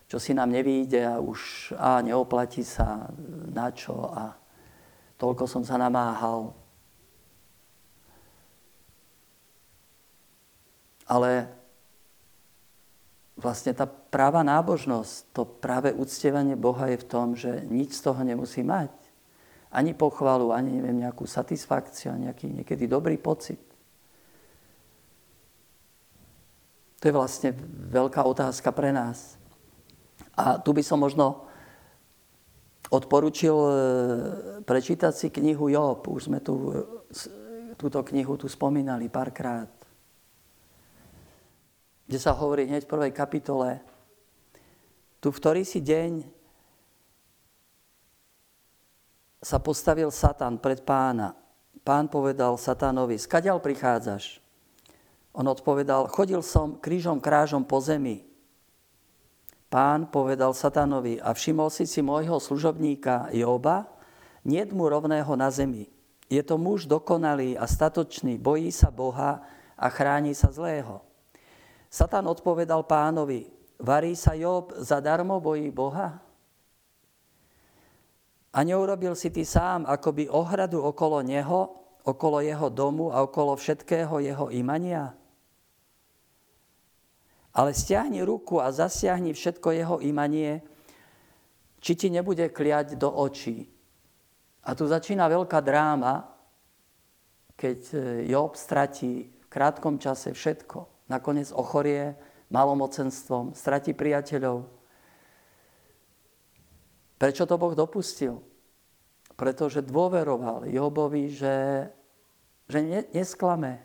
čo 0.06 0.22
si 0.22 0.30
nám 0.34 0.54
nevíde 0.54 1.02
a 1.02 1.18
už 1.18 1.72
a 1.74 1.98
neoplatí 1.98 2.62
sa 2.62 3.10
na 3.50 3.74
čo 3.74 4.06
a 4.14 4.38
toľko 5.18 5.44
som 5.50 5.62
sa 5.66 5.74
namáhal. 5.74 6.54
Ale 11.06 11.50
vlastne 13.38 13.74
tá 13.74 13.86
práva 13.86 14.42
nábožnosť, 14.42 15.14
to 15.30 15.42
práve 15.46 15.94
uctievanie 15.94 16.58
Boha 16.58 16.90
je 16.90 16.98
v 17.02 17.08
tom, 17.08 17.28
že 17.36 17.62
nič 17.68 17.98
z 17.98 18.10
toho 18.10 18.20
nemusí 18.26 18.62
mať. 18.66 18.90
Ani 19.70 19.92
pochvalu, 19.92 20.54
ani 20.54 20.78
neviem, 20.78 21.04
nejakú 21.04 21.26
satisfakciu, 21.28 22.16
nejaký 22.16 22.48
niekedy 22.48 22.88
dobrý 22.88 23.18
pocit. 23.20 23.60
To 27.02 27.02
je 27.04 27.12
vlastne 27.12 27.52
veľká 27.92 28.24
otázka 28.24 28.72
pre 28.72 28.88
nás. 28.88 29.36
A 30.36 30.60
tu 30.60 30.76
by 30.76 30.84
som 30.84 31.00
možno 31.00 31.48
odporučil 32.92 33.56
e, 33.56 33.72
prečítať 34.62 35.12
si 35.16 35.26
knihu 35.32 35.72
Job. 35.72 36.06
Už 36.06 36.28
sme 36.30 36.44
tu, 36.44 36.70
e, 36.70 36.80
túto 37.74 38.04
knihu 38.04 38.36
tu 38.36 38.46
spomínali 38.46 39.08
párkrát. 39.08 39.72
Kde 42.06 42.18
sa 42.20 42.36
hovorí 42.36 42.68
hneď 42.68 42.86
v 42.86 42.92
prvej 42.92 43.12
kapitole. 43.16 43.82
Tu 45.18 45.32
v 45.32 45.38
ktorý 45.40 45.62
si 45.66 45.82
deň 45.82 46.22
sa 49.42 49.58
postavil 49.58 50.12
Satan 50.14 50.60
pred 50.60 50.82
pána. 50.86 51.34
Pán 51.86 52.10
povedal 52.10 52.58
Satanovi, 52.58 53.14
skadiaľ 53.14 53.62
prichádzaš? 53.62 54.42
On 55.36 55.46
odpovedal, 55.46 56.10
chodil 56.10 56.42
som 56.42 56.80
krížom 56.82 57.22
krážom 57.22 57.62
po 57.62 57.78
zemi, 57.78 58.26
Pán 59.66 60.06
povedal 60.06 60.54
satanovi, 60.54 61.18
a 61.18 61.34
všimol 61.34 61.74
si 61.74 61.90
si 61.90 61.98
môjho 61.98 62.38
služobníka 62.38 63.34
Joba, 63.34 63.90
niet 64.46 64.70
mu 64.70 64.86
rovného 64.86 65.34
na 65.34 65.50
zemi. 65.50 65.90
Je 66.30 66.38
to 66.42 66.54
muž 66.54 66.86
dokonalý 66.86 67.58
a 67.58 67.66
statočný, 67.66 68.38
bojí 68.38 68.70
sa 68.70 68.94
Boha 68.94 69.42
a 69.74 69.86
chráni 69.90 70.34
sa 70.38 70.54
zlého. 70.54 71.02
Satan 71.90 72.26
odpovedal 72.30 72.86
pánovi, 72.86 73.50
varí 73.78 74.14
sa 74.14 74.38
Job 74.38 74.74
zadarmo 74.78 75.38
bojí 75.42 75.70
Boha? 75.70 76.18
A 78.56 78.58
neurobil 78.64 79.12
si 79.18 79.28
ty 79.28 79.44
sám 79.44 79.84
akoby 79.84 80.30
ohradu 80.30 80.80
okolo 80.80 81.20
neho, 81.20 81.76
okolo 82.06 82.40
jeho 82.40 82.70
domu 82.70 83.12
a 83.12 83.20
okolo 83.26 83.58
všetkého 83.58 84.22
jeho 84.22 84.46
imania? 84.54 85.12
Ale 87.56 87.72
stiahni 87.72 88.20
ruku 88.20 88.60
a 88.60 88.68
zasiahni 88.68 89.32
všetko 89.32 89.68
jeho 89.72 89.96
imanie, 90.04 90.60
či 91.80 91.96
ti 91.96 92.12
nebude 92.12 92.52
kliať 92.52 93.00
do 93.00 93.08
očí. 93.08 93.64
A 94.68 94.76
tu 94.76 94.84
začína 94.84 95.24
veľká 95.24 95.64
dráma, 95.64 96.28
keď 97.56 97.80
e, 97.94 97.98
Job 98.28 98.60
stratí 98.60 99.32
v 99.32 99.46
krátkom 99.48 99.96
čase 99.96 100.36
všetko. 100.36 101.08
Nakoniec 101.08 101.48
ochorie 101.56 102.12
malomocenstvom, 102.52 103.56
stratí 103.56 103.96
priateľov. 103.96 104.68
Prečo 107.16 107.48
to 107.48 107.56
Boh 107.56 107.72
dopustil? 107.72 108.44
Pretože 109.32 109.80
dôveroval 109.80 110.68
Jobovi, 110.68 111.32
že, 111.32 111.88
že 112.68 112.84
nesklame, 113.16 113.80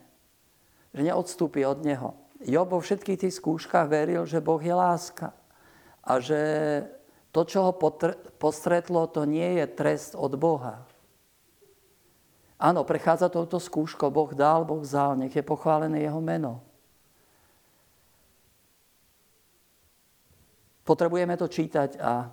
že 0.91 1.07
neodstúpi 1.07 1.63
od 1.63 1.79
neho. 1.87 2.20
Job 2.41 2.73
vo 2.73 2.81
všetkých 2.81 3.21
tých 3.27 3.37
skúškach 3.37 3.85
veril, 3.85 4.25
že 4.25 4.41
Boh 4.41 4.61
je 4.61 4.73
láska 4.73 5.29
a 6.01 6.17
že 6.17 6.41
to, 7.31 7.45
čo 7.45 7.69
ho 7.69 7.73
postretlo, 8.41 9.07
to 9.07 9.23
nie 9.23 9.61
je 9.61 9.65
trest 9.69 10.17
od 10.17 10.33
Boha. 10.35 10.83
Áno, 12.61 12.85
prechádza 12.85 13.31
touto 13.31 13.57
skúškou, 13.57 14.09
Boh 14.13 14.33
dal, 14.33 14.67
Boh 14.67 14.81
vzal, 14.81 15.17
nech 15.17 15.33
je 15.33 15.41
pochválené 15.41 16.05
jeho 16.05 16.21
meno. 16.21 16.61
Potrebujeme 20.81 21.37
to 21.37 21.47
čítať 21.47 21.97
a, 22.01 22.29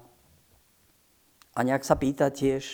a 1.55 1.61
nejak 1.63 1.85
sa 1.85 1.95
pýtať 1.95 2.33
tiež, 2.33 2.65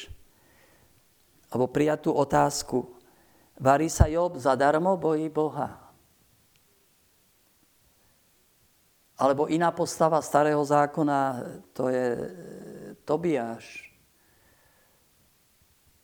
alebo 1.50 1.70
prijať 1.70 2.08
tú 2.08 2.10
otázku. 2.14 2.88
Varí 3.60 3.86
sa 3.86 4.10
Job 4.10 4.38
zadarmo, 4.40 4.96
bojí 4.98 5.30
Boha? 5.30 5.83
Alebo 9.14 9.46
iná 9.46 9.70
postava 9.70 10.18
starého 10.18 10.58
zákona, 10.58 11.18
to 11.70 11.86
je 11.86 12.06
e, 12.18 12.28
Tobiáš. 13.06 13.94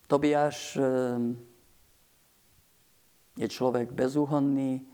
Tobiáš 0.07 0.79
e, 0.79 0.83
je 3.35 3.49
človek 3.51 3.91
bezúhonný, 3.91 4.87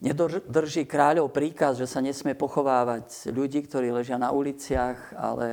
nedrží 0.00 0.84
kráľov 0.84 1.32
príkaz, 1.32 1.80
že 1.80 1.88
sa 1.88 2.04
nesmie 2.04 2.36
pochovávať 2.36 3.32
ľudí, 3.32 3.64
ktorí 3.64 3.94
ležia 3.94 4.20
na 4.20 4.34
uliciach, 4.34 5.16
ale 5.16 5.48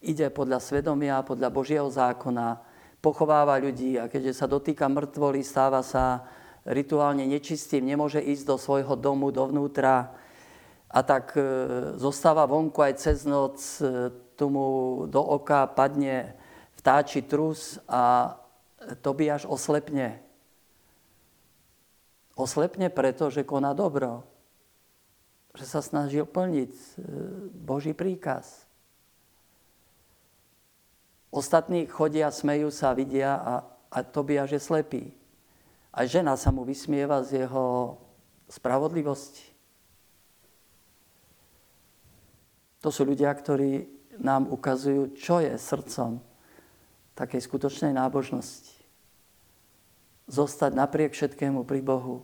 ide 0.00 0.30
podľa 0.30 0.62
svedomia, 0.62 1.26
podľa 1.26 1.48
Božieho 1.50 1.88
zákona, 1.90 2.62
pochováva 3.00 3.56
ľudí 3.58 3.96
a 3.96 4.06
keďže 4.06 4.36
sa 4.36 4.46
dotýka 4.46 4.86
mŕtvoly, 4.86 5.40
stáva 5.40 5.80
sa 5.80 6.24
rituálne 6.64 7.24
nečistým, 7.24 7.84
nemôže 7.84 8.20
ísť 8.20 8.44
do 8.44 8.56
svojho 8.60 8.94
domu, 8.96 9.32
dovnútra 9.32 10.12
a 10.90 11.00
tak 11.06 11.38
e, 11.38 11.42
zostáva 11.96 12.50
vonku 12.50 12.82
aj 12.82 12.94
cez 12.98 13.22
noc, 13.22 13.62
e, 13.78 14.10
tomu 14.34 15.06
do 15.06 15.22
oka 15.22 15.70
padne 15.70 16.34
vtáči 16.74 17.22
trus 17.22 17.78
a 17.86 18.34
to 19.04 19.12
by 19.12 19.30
až 19.30 19.46
oslepne. 19.46 20.18
Oslepne 22.34 22.88
preto, 22.88 23.28
že 23.28 23.44
koná 23.44 23.76
dobro. 23.76 24.24
Že 25.54 25.64
sa 25.68 25.80
snažil 25.84 26.24
plniť 26.24 26.72
e, 26.72 26.86
Boží 27.54 27.92
príkaz. 27.92 28.66
Ostatní 31.30 31.86
chodia, 31.86 32.34
smejú 32.34 32.74
sa, 32.74 32.90
vidia 32.90 33.38
a, 33.38 33.54
a 33.86 33.98
Tobiaž 34.02 34.58
je 34.58 34.62
slepý. 34.62 35.19
Aj 35.90 36.06
žena 36.06 36.38
sa 36.38 36.54
mu 36.54 36.62
vysmieva 36.62 37.18
z 37.26 37.46
jeho 37.46 37.98
spravodlivosti. 38.46 39.42
To 42.80 42.88
sú 42.94 43.04
ľudia, 43.04 43.34
ktorí 43.34 43.90
nám 44.22 44.48
ukazujú, 44.48 45.18
čo 45.18 45.42
je 45.42 45.52
srdcom 45.58 46.22
takej 47.18 47.40
skutočnej 47.42 47.92
nábožnosti. 47.92 48.78
Zostať 50.30 50.72
napriek 50.78 51.12
všetkému 51.12 51.66
pri 51.66 51.82
Bohu. 51.82 52.22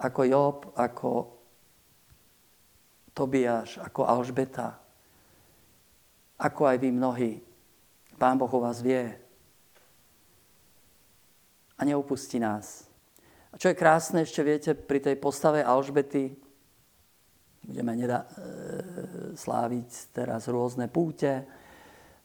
Ako 0.00 0.20
Job, 0.24 0.58
ako 0.74 1.36
Tobiáš, 3.12 3.80
ako 3.80 4.04
Alžbeta, 4.04 4.76
ako 6.36 6.62
aj 6.68 6.76
vy 6.80 6.88
mnohí. 6.92 7.32
Pán 8.16 8.40
Boh 8.40 8.48
o 8.48 8.60
vás 8.60 8.80
vie 8.80 9.25
a 11.76 11.84
neupustí 11.84 12.40
nás. 12.40 12.88
A 13.52 13.60
čo 13.60 13.72
je 13.72 13.78
krásne, 13.78 14.24
ešte 14.24 14.40
viete, 14.44 14.70
pri 14.76 15.00
tej 15.00 15.16
postave 15.16 15.64
Alžbety, 15.64 16.36
budeme 17.64 17.92
neda, 17.96 18.24
e, 18.24 18.28
sláviť 19.36 20.12
teraz 20.12 20.48
rôzne 20.48 20.88
púte, 20.88 21.44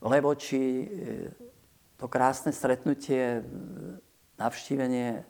Levoči, 0.02 0.66
e, 0.82 0.88
to 1.96 2.10
krásne 2.10 2.50
stretnutie, 2.52 3.40
e, 3.40 3.42
navštívenie 4.42 5.24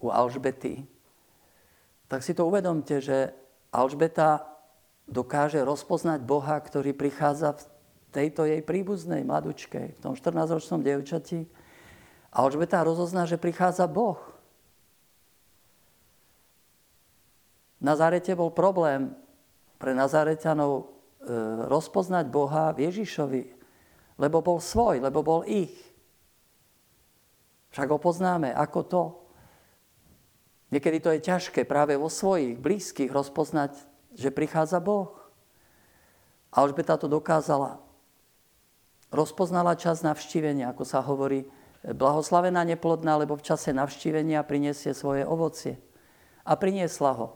u 0.00 0.08
Alžbety, 0.08 0.86
tak 2.10 2.26
si 2.26 2.34
to 2.34 2.46
uvedomte, 2.46 2.98
že 2.98 3.30
Alžbeta 3.70 4.46
dokáže 5.06 5.62
rozpoznať 5.62 6.22
Boha, 6.22 6.58
ktorý 6.58 6.94
prichádza 6.94 7.54
v 7.54 7.62
tejto 8.10 8.46
jej 8.46 8.62
príbuznej 8.62 9.22
mladučke, 9.22 9.94
v 9.94 10.00
tom 10.02 10.14
14-ročnom 10.18 10.82
dievčati, 10.82 11.46
Alžbeta 12.30 12.86
rozozná, 12.86 13.26
že 13.26 13.34
prichádza 13.34 13.90
Boh. 13.90 14.18
V 17.80 17.82
Nazarete 17.82 18.38
bol 18.38 18.54
problém 18.54 19.10
pre 19.80 19.96
Nazareťanov 19.96 20.72
e, 20.78 20.84
rozpoznať 21.66 22.30
Boha 22.30 22.70
v 22.76 22.86
Ježišovi, 22.86 23.42
lebo 24.20 24.38
bol 24.44 24.62
svoj, 24.62 25.02
lebo 25.02 25.26
bol 25.26 25.42
ich. 25.48 25.74
Však 27.74 27.88
ho 27.90 27.98
poznáme, 27.98 28.52
ako 28.54 28.80
to. 28.86 29.02
Niekedy 30.70 30.98
to 31.02 31.10
je 31.16 31.26
ťažké 31.26 31.66
práve 31.66 31.98
vo 31.98 32.06
svojich 32.06 32.54
blízkych 32.54 33.10
rozpoznať, 33.10 33.74
že 34.14 34.30
prichádza 34.30 34.78
Boh. 34.78 35.18
Alžbeta 36.54 36.94
to 36.94 37.10
dokázala. 37.10 37.82
Rozpoznala 39.10 39.74
čas 39.74 40.06
navštívenia, 40.06 40.70
ako 40.70 40.84
sa 40.86 41.02
hovorí, 41.02 41.42
blahoslavená 41.84 42.64
neplodná, 42.64 43.16
lebo 43.16 43.36
v 43.40 43.46
čase 43.46 43.72
navštívenia 43.72 44.44
priniesie 44.44 44.92
svoje 44.92 45.24
ovocie. 45.24 45.80
A 46.44 46.56
priniesla 46.56 47.12
ho. 47.16 47.28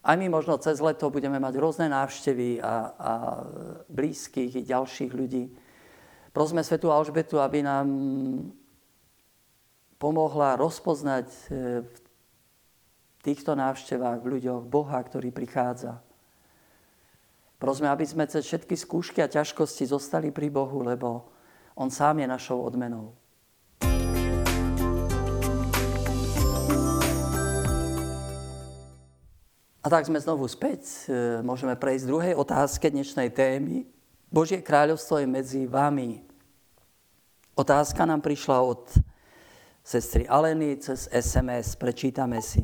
Aj 0.00 0.16
my 0.16 0.32
možno 0.32 0.56
cez 0.56 0.80
leto 0.80 1.12
budeme 1.12 1.36
mať 1.36 1.54
rôzne 1.60 1.92
návštevy 1.92 2.60
a, 2.64 2.74
a 2.96 3.12
blízkych 3.88 4.56
i 4.56 4.62
ďalších 4.64 5.12
ľudí. 5.12 5.52
Prosme 6.32 6.64
Svetu 6.64 6.88
Alžbetu, 6.88 7.36
aby 7.36 7.60
nám 7.60 7.88
pomohla 10.00 10.56
rozpoznať 10.56 11.28
e, 11.28 11.40
v 11.84 11.96
týchto 13.20 13.52
návštevách 13.52 14.24
v 14.24 14.30
ľuďoch 14.40 14.64
Boha, 14.64 14.96
ktorý 15.04 15.28
prichádza. 15.28 16.00
Prosme, 17.60 17.92
aby 17.92 18.08
sme 18.08 18.24
cez 18.24 18.48
všetky 18.48 18.72
skúšky 18.72 19.20
a 19.20 19.28
ťažkosti 19.28 19.84
zostali 19.84 20.32
pri 20.32 20.48
Bohu, 20.48 20.80
lebo 20.80 21.28
On 21.76 21.92
sám 21.92 22.24
je 22.24 22.28
našou 22.28 22.64
odmenou. 22.64 23.19
A 29.80 29.88
tak 29.88 30.04
sme 30.04 30.20
znovu 30.20 30.44
späť. 30.44 30.84
E, 31.08 31.40
môžeme 31.40 31.72
prejsť 31.72 32.04
druhej 32.04 32.34
otázke 32.36 32.92
dnešnej 32.92 33.32
témy. 33.32 33.88
Božie 34.28 34.60
kráľovstvo 34.60 35.24
je 35.24 35.28
medzi 35.28 35.64
vami. 35.64 36.20
Otázka 37.56 38.04
nám 38.04 38.20
prišla 38.20 38.60
od 38.60 38.92
sestry 39.80 40.28
Aleny 40.28 40.76
cez 40.84 41.08
SMS. 41.08 41.80
Prečítame 41.80 42.44
si. 42.44 42.60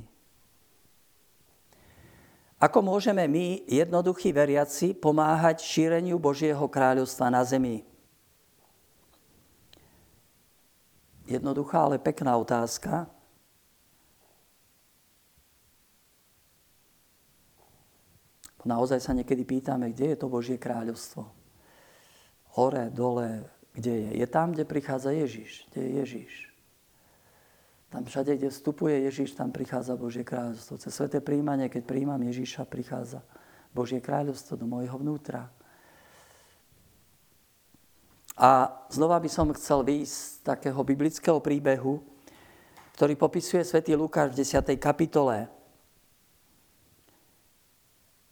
Ako 2.60 2.84
môžeme 2.84 3.24
my, 3.24 3.64
jednoduchí 3.64 4.28
veriaci, 4.36 4.92
pomáhať 4.92 5.64
šíreniu 5.64 6.20
Božieho 6.20 6.68
kráľovstva 6.68 7.32
na 7.32 7.40
zemi? 7.48 7.80
Jednoduchá, 11.24 11.80
ale 11.80 11.96
pekná 11.96 12.36
otázka. 12.36 13.08
Naozaj 18.66 19.00
sa 19.00 19.14
niekedy 19.14 19.46
pýtame, 19.46 19.94
kde 19.94 20.12
je 20.12 20.18
to 20.18 20.26
Božie 20.26 20.58
kráľovstvo. 20.58 21.24
Hore, 22.58 22.90
dole, 22.90 23.46
kde 23.72 23.94
je? 23.94 24.10
Je 24.20 24.26
tam, 24.26 24.52
kde 24.52 24.66
prichádza 24.66 25.14
Ježiš. 25.14 25.68
Kde 25.70 25.80
je 25.80 25.90
Ježiš? 26.02 26.32
Tam 27.86 28.02
všade, 28.02 28.36
kde 28.36 28.50
vstupuje 28.50 29.06
Ježiš, 29.06 29.38
tam 29.38 29.54
prichádza 29.54 29.94
Božie 29.94 30.26
kráľovstvo. 30.26 30.76
Cez 30.82 30.90
sveté 30.90 31.22
príjmanie, 31.22 31.70
keď 31.70 31.86
príjmam 31.86 32.18
Ježiša, 32.18 32.66
prichádza 32.66 33.22
Božie 33.70 34.02
kráľovstvo 34.02 34.58
do 34.58 34.66
môjho 34.66 34.98
vnútra. 34.98 35.46
A 38.36 38.68
znova 38.92 39.16
by 39.16 39.30
som 39.32 39.48
chcel 39.56 39.80
výjsť 39.80 40.12
z 40.12 40.24
takého 40.44 40.80
biblického 40.84 41.40
príbehu, 41.40 42.04
ktorý 42.96 43.16
popisuje 43.16 43.64
svätý 43.64 43.96
Lukáš 43.96 44.32
v 44.32 44.44
10. 44.44 44.76
kapitole. 44.76 45.48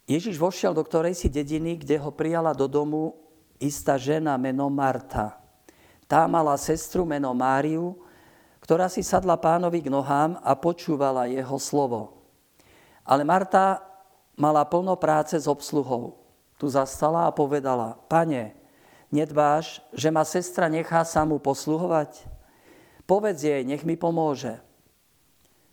Ježiš 0.05 0.37
vošiel 0.37 0.77
do 0.77 0.85
ktorej 0.85 1.17
si 1.17 1.33
dediny, 1.33 1.81
kde 1.81 1.97
ho 1.97 2.13
prijala 2.13 2.53
do 2.53 2.69
domu 2.69 3.17
istá 3.57 3.97
žena 3.97 4.37
menom 4.37 4.69
Marta. 4.69 5.41
Tá 6.05 6.29
mala 6.29 6.53
sestru 6.61 7.09
menom 7.09 7.33
Máriu, 7.33 7.97
ktorá 8.61 8.85
si 8.85 9.01
sadla 9.01 9.33
pánovi 9.33 9.81
k 9.81 9.89
nohám 9.89 10.37
a 10.45 10.53
počúvala 10.53 11.25
jeho 11.25 11.57
slovo. 11.57 12.21
Ale 13.01 13.25
Marta 13.25 13.81
mala 14.37 14.61
plno 14.65 14.93
práce 14.97 15.33
s 15.37 15.49
obsluhou. 15.49 16.21
Tu 16.61 16.69
zastala 16.69 17.25
a 17.25 17.35
povedala, 17.35 17.97
pane, 18.05 18.53
nedbáš, 19.09 19.81
že 19.89 20.13
ma 20.13 20.21
sestra 20.21 20.69
nechá 20.69 21.01
samu 21.01 21.41
posluhovať? 21.41 22.29
Povedz 23.09 23.41
jej, 23.41 23.61
nech 23.65 23.81
mi 23.81 23.97
pomôže. 23.97 24.61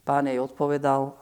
Pán 0.04 0.24
jej 0.28 0.40
odpovedal, 0.40 1.16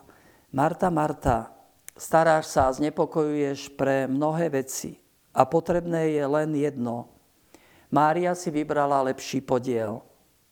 Marta, 0.50 0.90
Marta, 0.90 1.54
staráš 1.96 2.52
sa 2.52 2.68
a 2.68 2.74
znepokojuješ 2.74 3.74
pre 3.74 4.10
mnohé 4.10 4.50
veci 4.50 4.98
a 5.34 5.46
potrebné 5.46 6.14
je 6.14 6.24
len 6.26 6.50
jedno. 6.54 7.10
Mária 7.90 8.34
si 8.34 8.50
vybrala 8.50 9.02
lepší 9.02 9.42
podiel 9.42 10.04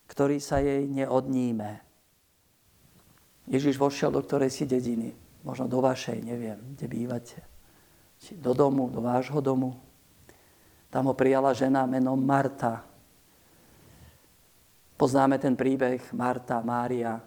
ktorý 0.09 0.41
sa 0.41 0.59
jej 0.59 0.89
neodníme. 0.89 1.85
Ježiš 3.49 3.77
vošiel 3.77 4.09
do 4.09 4.25
ktorej 4.25 4.49
si 4.49 4.65
dediny, 4.65 5.13
možno 5.45 5.69
do 5.69 5.85
vašej, 5.85 6.25
neviem, 6.25 6.57
kde 6.75 6.87
bývate. 6.89 7.39
Či 8.19 8.41
do 8.41 8.57
domu, 8.57 8.89
do 8.89 9.05
vášho 9.05 9.39
domu. 9.39 9.77
Tam 10.89 11.07
ho 11.07 11.15
prijala 11.15 11.53
žena 11.53 11.85
menom 11.85 12.17
Marta. 12.17 12.83
Poznáme 14.99 15.37
ten 15.39 15.55
príbeh 15.55 16.01
Marta, 16.17 16.59
Mária. 16.65 17.21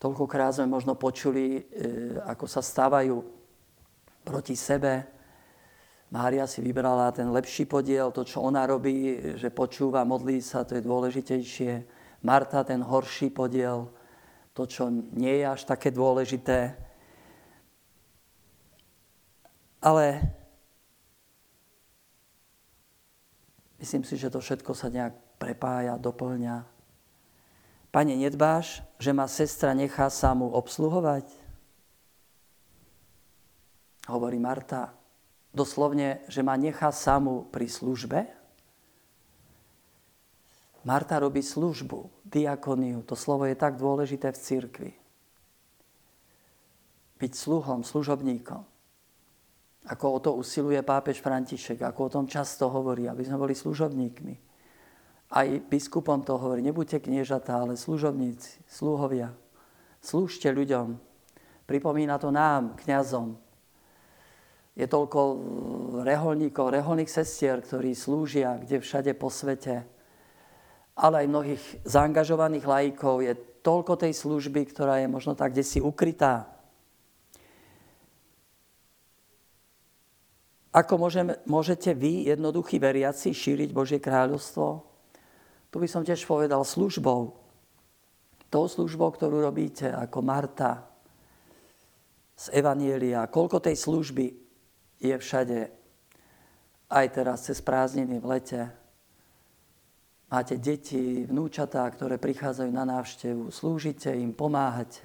Toľkokrát 0.00 0.56
sme 0.56 0.72
možno 0.72 0.96
počuli, 0.96 1.60
e, 1.60 2.16
ako 2.24 2.48
sa 2.48 2.64
stávajú 2.64 3.20
proti 4.24 4.56
sebe. 4.56 5.04
Mária 6.08 6.48
si 6.48 6.64
vybrala 6.64 7.12
ten 7.12 7.28
lepší 7.28 7.68
podiel, 7.68 8.08
to, 8.08 8.24
čo 8.24 8.40
ona 8.40 8.64
robí, 8.64 9.20
že 9.36 9.52
počúva, 9.52 10.08
modlí 10.08 10.40
sa, 10.40 10.64
to 10.64 10.80
je 10.80 10.82
dôležitejšie. 10.88 11.72
Marta 12.24 12.64
ten 12.64 12.80
horší 12.80 13.28
podiel, 13.28 13.92
to, 14.56 14.64
čo 14.64 14.88
nie 15.12 15.44
je 15.44 15.46
až 15.46 15.68
také 15.68 15.92
dôležité. 15.92 16.80
Ale 19.84 20.24
myslím 23.84 24.04
si, 24.04 24.16
že 24.16 24.32
to 24.32 24.40
všetko 24.40 24.72
sa 24.72 24.88
nejak 24.88 25.12
prepája, 25.36 26.00
doplňa. 26.00 26.69
Pane, 27.90 28.14
nedbáš, 28.14 28.86
že 29.02 29.10
ma 29.10 29.26
sestra 29.26 29.74
nechá 29.74 30.06
samu 30.06 30.46
obsluhovať? 30.54 31.26
Hovorí 34.06 34.38
Marta. 34.38 34.94
Doslovne, 35.50 36.22
že 36.30 36.46
ma 36.46 36.54
nechá 36.54 36.94
samu 36.94 37.50
pri 37.50 37.66
službe? 37.66 38.30
Marta 40.86 41.18
robí 41.18 41.42
službu, 41.42 42.08
diakoniu. 42.24 43.02
To 43.04 43.18
slovo 43.18 43.44
je 43.44 43.58
tak 43.58 43.74
dôležité 43.76 44.30
v 44.30 44.38
cirkvi. 44.38 44.92
Byť 47.18 47.32
sluhom, 47.36 47.82
služobníkom. 47.84 48.62
Ako 49.90 50.06
o 50.16 50.18
to 50.22 50.30
usiluje 50.38 50.80
pápež 50.86 51.20
František, 51.20 51.82
ako 51.82 52.00
o 52.06 52.12
tom 52.20 52.26
často 52.30 52.70
hovorí, 52.70 53.10
aby 53.10 53.26
sme 53.26 53.36
boli 53.36 53.52
služobníkmi. 53.52 54.49
Aj 55.30 55.46
biskupom 55.46 56.26
to 56.26 56.34
hovorí, 56.34 56.58
nebuďte 56.60 57.06
kniežatá, 57.06 57.62
ale 57.62 57.78
služobníci, 57.78 58.66
sluhovia. 58.66 59.30
Slúžte 60.02 60.50
ľuďom. 60.50 60.98
Pripomína 61.70 62.18
to 62.18 62.34
nám, 62.34 62.74
kňazom. 62.82 63.38
Je 64.74 64.90
toľko 64.90 65.20
reholníkov, 66.02 66.74
reholných 66.74 67.10
sestier, 67.10 67.62
ktorí 67.62 67.94
slúžia 67.94 68.58
kde 68.58 68.82
všade 68.82 69.14
po 69.14 69.30
svete 69.30 69.86
ale 71.00 71.24
aj 71.24 71.32
mnohých 71.32 71.64
zaangažovaných 71.88 72.64
laikov 72.68 73.24
je 73.24 73.32
toľko 73.64 73.96
tej 73.96 74.12
služby, 74.12 74.68
ktorá 74.68 75.00
je 75.00 75.08
možno 75.08 75.32
tak 75.32 75.56
kde 75.56 75.64
si 75.64 75.80
ukrytá. 75.80 76.44
Ako 80.70 81.02
môžeme, 81.02 81.40
môžete 81.50 81.90
vy, 81.96 82.30
jednoduchí 82.30 82.78
veriaci, 82.78 83.34
šíriť 83.34 83.74
Božie 83.74 83.98
kráľovstvo? 83.98 84.86
Tu 85.70 85.78
by 85.78 85.86
som 85.86 86.02
tiež 86.02 86.26
povedal 86.26 86.66
službou. 86.66 87.38
Tou 88.50 88.64
službou, 88.66 89.14
ktorú 89.14 89.38
robíte 89.38 89.86
ako 89.86 90.18
Marta 90.26 90.90
z 92.34 92.50
Evanielia. 92.50 93.30
Koľko 93.30 93.62
tej 93.62 93.78
služby 93.78 94.26
je 94.98 95.14
všade, 95.14 95.58
aj 96.90 97.06
teraz 97.14 97.46
cez 97.46 97.62
prázdniny 97.62 98.18
v 98.18 98.26
lete. 98.26 98.62
Máte 100.30 100.58
deti, 100.58 101.22
vnúčatá, 101.22 101.86
ktoré 101.86 102.18
prichádzajú 102.18 102.70
na 102.70 102.82
návštevu, 102.86 103.50
slúžite 103.54 104.10
im, 104.10 104.34
pomáhate. 104.34 105.02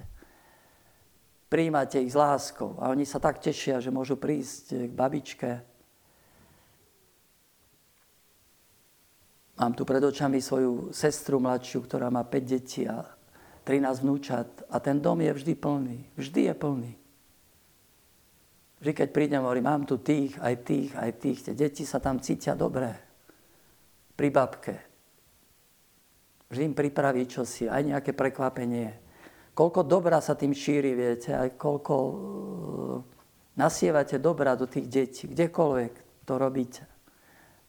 Príjmate 1.46 2.02
ich 2.02 2.10
s 2.10 2.18
láskou 2.18 2.74
a 2.82 2.90
oni 2.90 3.06
sa 3.06 3.22
tak 3.22 3.38
tešia, 3.38 3.78
že 3.78 3.94
môžu 3.94 4.18
prísť 4.18 4.90
k 4.90 4.92
babičke. 4.94 5.50
Mám 9.56 9.72
tu 9.72 9.88
pred 9.88 10.04
očami 10.04 10.36
svoju 10.36 10.92
sestru 10.92 11.40
mladšiu, 11.40 11.80
ktorá 11.88 12.12
má 12.12 12.20
5 12.28 12.44
detí 12.44 12.84
a 12.84 13.08
13 13.64 14.04
vnúčat 14.04 14.48
a 14.68 14.76
ten 14.84 15.00
dom 15.00 15.16
je 15.24 15.32
vždy 15.32 15.54
plný. 15.56 15.98
Vždy 16.12 16.52
je 16.52 16.54
plný. 16.54 16.92
Vždy, 18.84 18.92
keď 18.92 19.08
prídem, 19.08 19.40
hovorím, 19.40 19.64
mám 19.64 19.82
tu 19.88 19.96
tých, 19.96 20.36
aj 20.36 20.54
tých, 20.60 20.92
aj 20.92 21.10
tých. 21.16 21.38
Tie 21.40 21.54
deti 21.56 21.88
sa 21.88 21.96
tam 21.96 22.20
cítia 22.20 22.52
dobre. 22.52 22.92
Pri 24.12 24.28
babke. 24.28 24.76
Vždy 26.52 26.62
im 26.62 26.76
pripraví 26.76 27.24
čosi, 27.24 27.66
aj 27.66 27.96
nejaké 27.96 28.12
prekvapenie. 28.12 28.92
Koľko 29.56 29.88
dobra 29.88 30.20
sa 30.20 30.36
tým 30.36 30.52
šíri, 30.52 30.92
viete, 30.92 31.32
aj 31.32 31.56
koľko 31.56 31.94
uh, 31.96 32.14
nasievate 33.56 34.20
dobra 34.20 34.52
do 34.52 34.68
tých 34.68 34.86
detí, 34.86 35.24
kdekoľvek 35.32 36.22
to 36.28 36.32
robíte. 36.36 36.84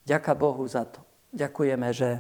Ďaká 0.04 0.36
Bohu 0.36 0.67
za 0.67 0.84
to. 0.84 1.07
Ďakujeme, 1.38 1.93
že, 1.93 2.17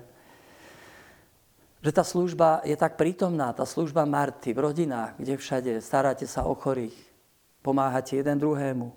že 1.81 1.91
tá 1.91 2.05
služba 2.05 2.61
je 2.61 2.77
tak 2.77 3.01
prítomná, 3.01 3.49
tá 3.49 3.65
služba 3.65 4.05
Marty 4.05 4.53
v 4.53 4.69
rodinách, 4.69 5.17
kde 5.17 5.41
všade 5.41 5.73
staráte 5.81 6.29
sa 6.29 6.45
o 6.45 6.53
chorých, 6.53 6.93
pomáhate 7.65 8.21
jeden 8.21 8.37
druhému. 8.37 8.93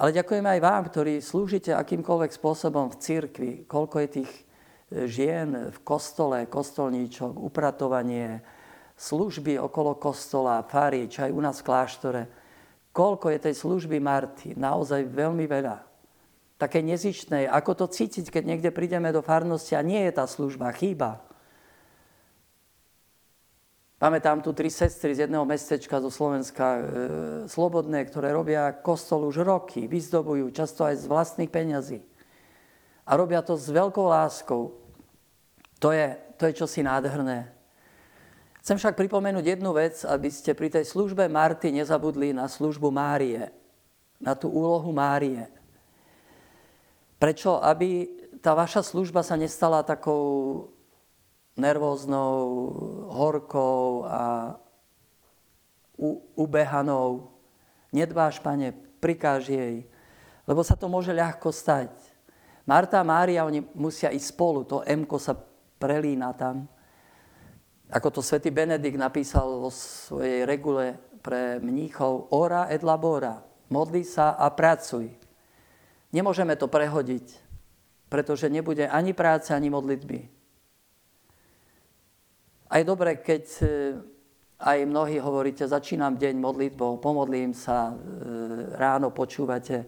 Ale 0.00 0.16
ďakujeme 0.16 0.48
aj 0.48 0.60
vám, 0.64 0.82
ktorí 0.88 1.20
slúžite 1.20 1.76
akýmkoľvek 1.76 2.32
spôsobom 2.32 2.88
v 2.88 2.98
cirkvi, 2.98 3.52
koľko 3.68 3.96
je 4.00 4.08
tých 4.08 4.32
žien 5.04 5.70
v 5.70 5.78
kostole, 5.84 6.48
kostolníčok, 6.48 7.36
upratovanie, 7.36 8.40
služby 8.96 9.60
okolo 9.60 10.00
kostola, 10.00 10.64
fary, 10.64 11.04
či 11.06 11.28
aj 11.28 11.30
u 11.36 11.40
nás 11.44 11.60
v 11.60 11.66
kláštore. 11.68 12.22
Koľko 12.96 13.28
je 13.28 13.44
tej 13.44 13.54
služby 13.60 14.00
Marty? 14.00 14.56
Naozaj 14.56 15.04
veľmi 15.04 15.44
veľa. 15.44 15.93
Také 16.64 16.80
nezičnej. 16.80 17.44
Ako 17.44 17.76
to 17.76 17.84
cítiť, 17.92 18.32
keď 18.32 18.42
niekde 18.48 18.70
prídeme 18.72 19.12
do 19.12 19.20
farnosti 19.20 19.76
a 19.76 19.84
nie 19.84 20.00
je 20.08 20.16
tá 20.16 20.24
služba, 20.24 20.72
chýba. 20.72 21.20
Tam 24.00 24.40
tu 24.40 24.56
tri 24.56 24.72
sestry 24.72 25.12
z 25.12 25.28
jedného 25.28 25.44
mestečka 25.44 26.00
zo 26.00 26.08
Slovenska, 26.08 26.64
e, 26.64 26.80
slobodné, 27.52 28.08
ktoré 28.08 28.32
robia 28.32 28.72
kostol 28.72 29.28
už 29.28 29.44
roky, 29.44 29.84
vyzdobujú, 29.84 30.48
často 30.56 30.88
aj 30.88 31.04
z 31.04 31.04
vlastných 31.04 31.52
peňazí. 31.52 32.00
A 33.04 33.12
robia 33.12 33.44
to 33.44 33.60
s 33.60 33.68
veľkou 33.68 34.08
láskou. 34.08 34.72
To 35.84 35.92
je, 35.92 36.16
to 36.40 36.48
je 36.48 36.64
čosi 36.64 36.80
nádherné. 36.80 37.52
Chcem 38.64 38.80
však 38.80 38.96
pripomenúť 38.96 39.56
jednu 39.60 39.76
vec, 39.76 40.00
aby 40.08 40.32
ste 40.32 40.56
pri 40.56 40.72
tej 40.72 40.88
službe 40.88 41.28
Marty 41.28 41.68
nezabudli 41.76 42.32
na 42.32 42.48
službu 42.48 42.88
Márie, 42.88 43.52
na 44.16 44.32
tú 44.32 44.48
úlohu 44.48 44.88
Márie. 44.88 45.44
Prečo? 47.18 47.58
Aby 47.62 48.08
tá 48.44 48.52
vaša 48.52 48.84
služba 48.84 49.24
sa 49.24 49.38
nestala 49.40 49.80
takou 49.80 50.68
nervóznou, 51.54 52.34
horkou 53.14 54.04
a 54.04 54.54
ubehanou. 56.34 57.30
Nedbáš, 57.94 58.42
pane, 58.42 58.74
prikáž 58.98 59.46
jej, 59.46 59.86
lebo 60.44 60.66
sa 60.66 60.74
to 60.74 60.90
môže 60.90 61.14
ľahko 61.14 61.54
stať. 61.54 61.94
Marta 62.66 62.98
a 62.98 63.06
Mária, 63.06 63.46
oni 63.46 63.62
musia 63.76 64.10
ísť 64.10 64.34
spolu, 64.34 64.66
to 64.66 64.82
M 64.82 65.06
sa 65.20 65.38
prelína 65.78 66.34
tam. 66.34 66.66
Ako 67.92 68.10
to 68.10 68.20
svätý 68.24 68.50
Benedikt 68.50 68.98
napísal 68.98 69.60
vo 69.60 69.70
svojej 69.70 70.42
regule 70.48 70.98
pre 71.22 71.62
mníchov, 71.62 72.34
ora 72.34 72.66
et 72.72 72.82
labora, 72.82 73.44
modli 73.70 74.02
sa 74.02 74.34
a 74.34 74.50
pracuj. 74.50 75.23
Nemôžeme 76.14 76.54
to 76.54 76.70
prehodiť, 76.70 77.26
pretože 78.06 78.46
nebude 78.46 78.86
ani 78.86 79.10
práce, 79.10 79.50
ani 79.50 79.66
modlitby. 79.66 80.30
A 82.70 82.78
je 82.78 82.84
dobré, 82.86 83.18
keď 83.18 83.44
e, 83.58 83.64
aj 84.62 84.78
mnohí 84.86 85.18
hovoríte, 85.18 85.66
začínam 85.66 86.14
deň 86.14 86.38
modlitbou, 86.38 87.02
pomodlím 87.02 87.50
sa, 87.50 87.90
e, 87.90 87.94
ráno 88.78 89.10
počúvate, 89.10 89.82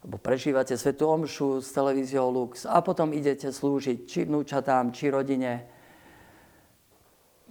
alebo 0.00 0.16
prežívate 0.16 0.72
Svetú 0.72 1.12
Omšu 1.12 1.60
s 1.60 1.68
televíziou 1.76 2.32
Lux 2.32 2.64
a 2.64 2.80
potom 2.80 3.12
idete 3.12 3.52
slúžiť 3.52 3.98
či 4.08 4.24
vnúčatám, 4.24 4.88
či 4.88 5.12
rodine. 5.12 5.68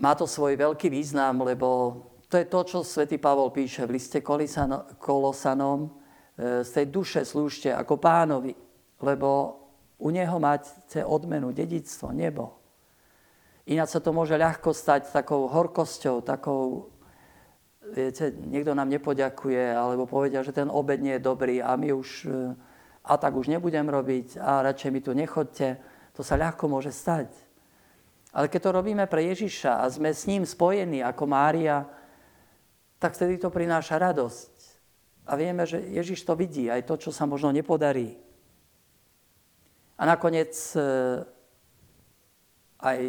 Má 0.02 0.18
to 0.18 0.26
svoj 0.26 0.58
veľký 0.58 0.90
význam, 0.90 1.46
lebo 1.46 2.02
to 2.30 2.38
je 2.38 2.46
to, 2.46 2.60
čo 2.66 2.78
svätý 2.82 3.18
Pavol 3.18 3.50
píše 3.50 3.86
v 3.86 3.98
liste 3.98 4.22
Kolosanom. 5.00 5.97
E, 6.38 6.62
z 6.62 6.70
tej 6.70 6.86
duše 6.94 7.26
slúžte 7.26 7.74
ako 7.74 7.98
pánovi, 7.98 8.54
lebo 9.02 9.58
u 9.98 10.14
neho 10.14 10.38
máte 10.38 11.02
odmenu, 11.02 11.50
dedictvo, 11.50 12.14
nebo. 12.14 12.62
Ináč 13.66 13.98
sa 13.98 14.00
to 14.00 14.14
môže 14.14 14.38
ľahko 14.38 14.70
stať 14.70 15.10
takou 15.10 15.50
horkosťou, 15.50 16.22
takou 16.22 16.94
viete, 17.82 18.30
niekto 18.32 18.78
nám 18.78 18.88
nepoďakuje, 18.94 19.74
alebo 19.74 20.06
povedia, 20.06 20.46
že 20.46 20.54
ten 20.54 20.70
obed 20.70 21.02
nie 21.02 21.18
je 21.18 21.26
dobrý 21.26 21.58
a 21.58 21.74
my 21.74 21.90
už, 21.98 22.30
e, 22.30 22.54
a 23.02 23.14
tak 23.18 23.34
už 23.34 23.50
nebudem 23.50 23.90
robiť 23.90 24.38
a 24.38 24.62
radšej 24.62 24.92
mi 24.94 25.02
tu 25.02 25.18
nechodte. 25.18 25.82
To 26.14 26.22
sa 26.22 26.38
ľahko 26.38 26.70
môže 26.70 26.94
stať. 26.94 27.34
Ale 28.30 28.46
keď 28.46 28.70
to 28.70 28.76
robíme 28.78 29.06
pre 29.10 29.26
Ježiša 29.34 29.82
a 29.82 29.90
sme 29.90 30.14
s 30.14 30.30
ním 30.30 30.46
spojení 30.46 31.02
ako 31.02 31.26
Mária, 31.26 31.90
tak 33.02 33.18
vtedy 33.18 33.42
to 33.42 33.50
prináša 33.50 33.98
radosť. 33.98 34.57
A 35.28 35.36
vieme, 35.36 35.68
že 35.68 35.84
Ježiš 35.84 36.24
to 36.24 36.40
vidí, 36.40 36.72
aj 36.72 36.88
to, 36.88 36.96
čo 36.96 37.12
sa 37.12 37.28
možno 37.28 37.52
nepodarí. 37.52 38.16
A 40.00 40.08
nakoniec 40.08 40.56
e, 40.72 40.80
aj 42.80 43.00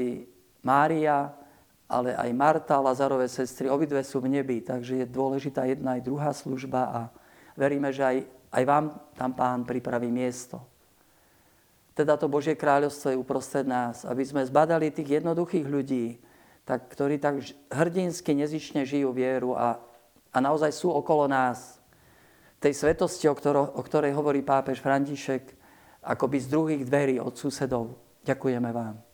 Mária, 0.67 1.31
ale 1.87 2.19
aj 2.19 2.31
Marta, 2.35 2.83
Lazarové 2.83 3.31
sestry, 3.31 3.71
obidve 3.71 4.03
sú 4.03 4.19
v 4.19 4.35
nebi, 4.35 4.61
takže 4.61 5.05
je 5.05 5.07
dôležitá 5.07 5.65
jedna 5.65 5.97
aj 5.97 6.05
druhá 6.05 6.31
služba 6.35 6.83
a 6.91 7.01
veríme, 7.55 7.95
že 7.95 8.03
aj, 8.03 8.17
aj 8.51 8.63
vám 8.67 8.85
tam 9.15 9.31
pán 9.33 9.63
pripraví 9.65 10.11
miesto. 10.11 10.61
Teda 11.97 12.19
to 12.19 12.31
Božie 12.31 12.55
kráľovstvo 12.55 13.11
je 13.11 13.21
uprostred 13.21 13.67
nás, 13.67 14.03
aby 14.07 14.23
sme 14.23 14.45
zbadali 14.45 14.91
tých 14.91 15.19
jednoduchých 15.23 15.67
ľudí, 15.67 16.07
tak, 16.63 16.93
ktorí 16.93 17.17
tak 17.17 17.41
hrdinsky, 17.73 18.37
nezične 18.37 18.85
žijú 18.85 19.11
vieru 19.17 19.57
a, 19.57 19.81
a 20.29 20.39
naozaj 20.39 20.71
sú 20.77 20.93
okolo 20.93 21.25
nás. 21.25 21.78
Tej 22.59 22.75
svetosti, 22.75 23.31
o, 23.31 23.35
ktoro, 23.35 23.79
o 23.79 23.83
ktorej 23.87 24.13
hovorí 24.19 24.43
pápež 24.43 24.83
František, 24.83 25.55
akoby 26.03 26.37
z 26.43 26.47
druhých 26.51 26.83
dverí 26.83 27.17
od 27.23 27.39
susedov. 27.39 27.95
Ďakujeme 28.27 28.71
vám. 28.75 29.08